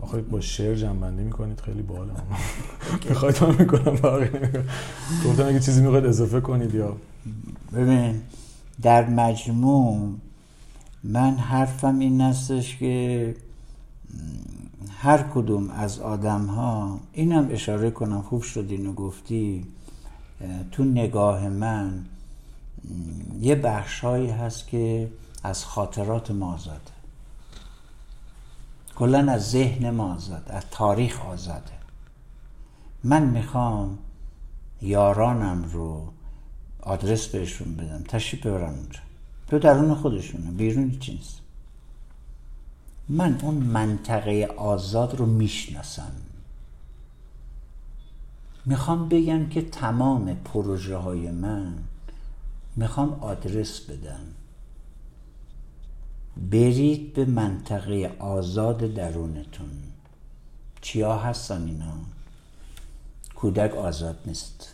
[0.00, 2.10] آخه با شعر جنبندی می‌کنید خیلی باحال
[3.08, 4.28] می‌خواید من می‌کنم باقی
[5.26, 6.96] گفتم اگه چیزی می‌خواید اضافه کنید یا
[7.72, 8.20] ببین
[8.82, 10.12] در مجموع
[11.04, 13.36] من حرفم این هستش که
[14.90, 19.66] هر کدوم از آدم ها اینم اشاره کنم خوب شد اینو گفتی
[20.72, 22.04] تو نگاه من
[23.40, 25.10] یه بخشهایی هست که
[25.42, 26.80] از خاطرات ما آزاده.
[28.96, 31.72] کلا از ذهن ما آزاد از تاریخ آزاده.
[33.04, 33.98] من می‌خوام
[34.82, 36.12] یارانم رو
[36.82, 39.00] آدرس بهشون بدم تشریف ببرم اونجا.
[39.48, 41.40] تو درون خودشونه بیرون نیست.
[43.08, 46.12] من اون منطقه آزاد رو می‌شناسم.
[48.66, 51.74] می‌خوام بگم که تمام پروژه های من
[52.76, 54.20] می‌خوام آدرس بدم.
[56.50, 59.70] برید به منطقه آزاد درونتون.
[60.80, 61.94] چیا هستن اینا؟
[63.34, 64.73] کودک آزاد نیست.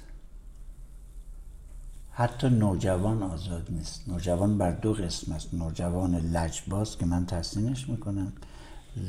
[2.21, 4.09] حتی نوجوان آزاد نیست.
[4.09, 5.55] نوجوان بر دو قسم است.
[5.55, 8.33] نوجوان لجباز که من تحسینش می‌کنم.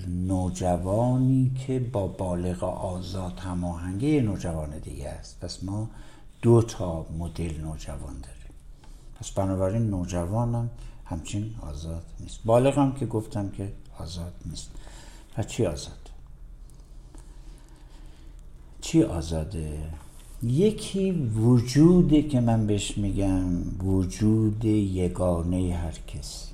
[0.08, 5.40] نوجوانی که با بالغ آزاد هماهنگی نوجوان دیگه است.
[5.40, 5.90] پس ما
[6.42, 8.54] دو تا مدل نوجوان داریم.
[9.20, 10.70] پس بنابراین نوجوانم
[11.06, 12.40] همچین آزاد نیست.
[12.46, 14.70] بالغ هم که گفتم که آزاد نیست.
[15.36, 16.10] پس چی آزاد؟
[18.82, 19.90] چی آزاده؟
[20.44, 23.44] یکی وجوده که من بهش میگم
[23.84, 26.52] وجود یگانه هر کسی.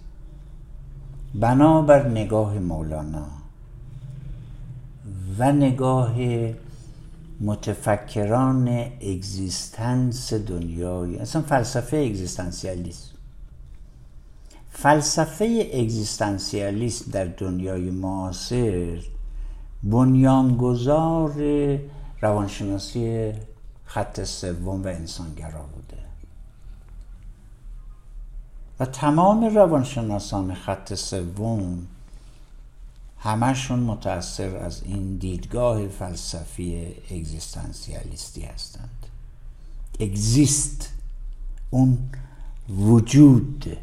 [1.35, 3.27] بنابر نگاه مولانا
[5.37, 6.15] و نگاه
[7.41, 8.67] متفکران
[9.01, 13.11] اگزیستنس دنیای اصلا فلسفه اگزیستانسیالیسم
[14.69, 18.99] فلسفه اگزیستانسیالیسم در دنیای معاصر
[19.83, 21.33] بنیانگذار
[22.21, 23.31] روانشناسی
[23.87, 25.97] خط سوم و انسانگرا بوده.
[28.79, 31.87] و تمام روانشناسان خط سوم
[33.19, 39.05] همشون متأثر از این دیدگاه فلسفی اگزیستانسیالیستی هستند.
[39.99, 40.89] اگزیست
[41.69, 41.97] اون
[42.69, 43.77] وجود.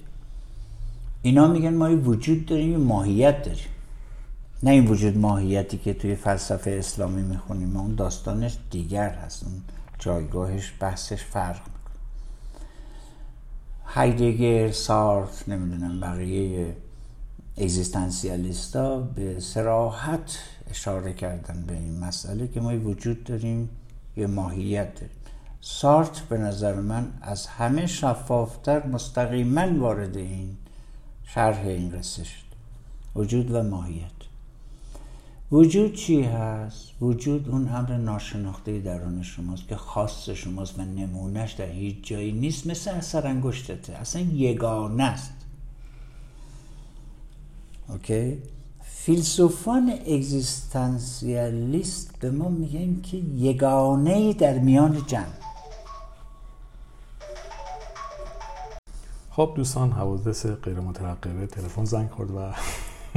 [1.22, 3.68] اینا میگن ما وجود داریم ماهیت داریم.
[4.62, 9.44] نه این وجود ماهیتی که توی فلسفه اسلامی می‌خونیم اون داستانش دیگر هست.
[9.44, 9.62] اون
[10.04, 11.60] جایگاهش بحثش فرق.
[11.60, 11.74] می‌کنه
[13.84, 16.76] هایدگر سارت نمی‌دونم بقیه
[17.56, 20.38] اگزیستانسیالیستا به سراحت
[20.70, 23.68] اشاره کردن به این مسئله که ما وجود داریم
[24.16, 25.16] یه ماهیت داریم.
[25.60, 30.56] سارت به نظر من از همه شفافتر مستقیما وارد این
[31.26, 32.44] شرح این قصه شد.
[33.16, 34.23] وجود و ماهیت.
[35.54, 41.66] وجود چی هست؟ وجود اون امر ناشناخته درون شماست که خاص شماست و نمونهش در
[41.66, 45.34] هیچ جایی نیست مثل اثر انگشتته اصلا یگانه است
[47.88, 48.38] اوکی؟
[48.82, 55.24] فیلسوفان اگزیستانسیالیست به ما میگن که یگانه در میان جمع
[59.30, 62.52] خب دوستان حوادث غیر مترقبه تلفن زنگ خورد و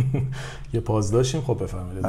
[0.73, 2.05] یه پاز داشتیم خب بفرمایید.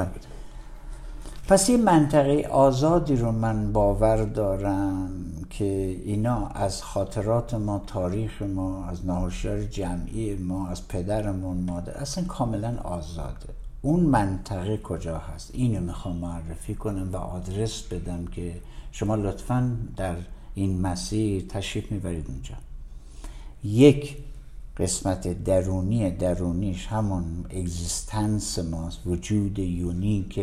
[1.49, 5.11] پس این منطقه آزادی رو من باور دارم
[5.51, 5.65] که
[6.05, 12.79] اینا از خاطرات ما تاریخ ما از نهوشیار جمعی ما از پدرمون مادر اصلا کاملا
[12.85, 13.49] آزاده.
[13.83, 18.55] اون منطقه کجا هست؟ اینو می‌خوام معرفی کنم و آدرس بدم که
[18.93, 20.17] شما لطفا در
[20.55, 22.55] این مسیر تشریف می‌برید اونجا.
[23.65, 24.17] یک
[24.79, 30.41] قسمت درونی درونیش همون existence ماست وجود unique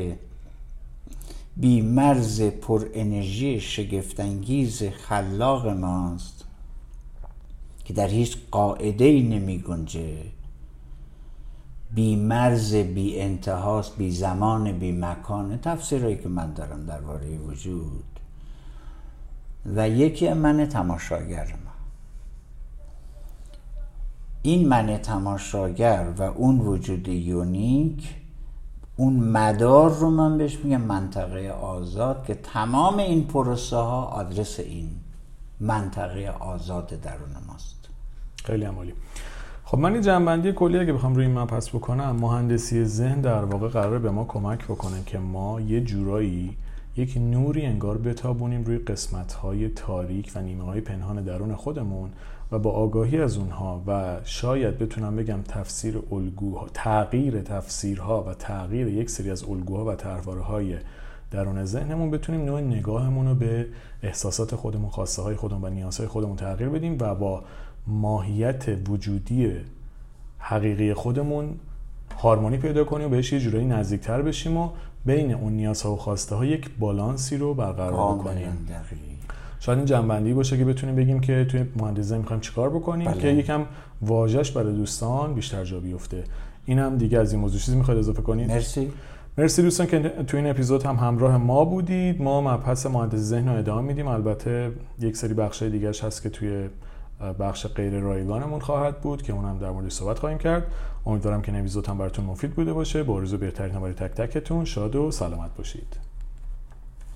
[1.58, 6.44] بی مرز پر انرژی شگفتانگیز خلاق ماست
[7.86, 10.18] که در هیچ قاعده ای نمی گنجه
[11.96, 18.04] بی مرز بی انتهاست بی زمان بی مکان تفسیرهایی که من دارم درباره وجود.
[19.76, 21.65] و یکی من تماشاگر ما
[24.46, 28.16] این من تماشاگر و اون وجود یونیک
[28.96, 34.90] اون مدار رو من بهش میگم منطقه آزاد که تمام این پروسه ها آدرس این
[35.60, 37.90] منطقه آزاد درون ماست.
[38.44, 38.94] خیلی عمالی.
[39.66, 43.68] خب من این جنبندی کلی اگه بخوام روی این مبحث بکنم مهندسی ذهن در واقع
[43.68, 46.58] قراره به ما کمک بکنه که ما یه جورایی
[46.98, 52.10] یک نوری انگار بتابونیم روی قسمت های تاریک و نیمه های پنهان درون خودمون
[52.52, 58.88] و با آگاهی از اونها و شاید بتونم بگم تفسیر الگوها تغییر تفسیرها و تغییر
[58.88, 60.78] یک سری از الگوها و طرحواره های
[61.32, 63.68] درون ذهنمون بتونیم نوع نگاهمون رو به
[64.04, 67.44] احساسات خودمون خواسته های خودمون و نیازهای خودمون تغییر بدیم و با
[67.88, 69.52] ماهیت وجودی
[70.38, 71.56] حقیقی خودمون
[72.18, 74.70] هارمونی پیدا کنیم و بهش یه جورایی نزدیکتر بشیم و
[75.06, 78.68] بین اون نیازها و خواسته ها یک بالانسی رو برقرار بکنیم
[79.60, 83.22] شاید این جنبندی باشه که بتونیم بگیم که توی مهندسی می‌خوایم چیکار بکنیم بله.
[83.22, 83.66] که یکم
[84.02, 86.24] واژش برای دوستان بیشتر جا بیفته.
[86.66, 88.92] این هم دیگه از این موضوع چیزی می‌خواید اضافه کنید؟ مرسی.
[89.38, 92.22] مرسی دوستان که تو این اپیزود هم همراه ما بودید.
[92.22, 94.08] ما مبحث مهندسی ذهن رو ادامه میدیم.
[94.08, 96.70] البته یک سری بخش دیگهش هست که توی
[97.40, 100.64] بخش غیر رایگانمون خواهد بود که اونم در مورد صحبت خواهیم کرد.
[101.06, 103.04] امیدوارم که این اپیزود هم براتون مفید بوده باشه.
[103.04, 104.66] با آرزو بهترین برای تک تکتون.
[104.66, 106.05] شاد و سلامت باشید.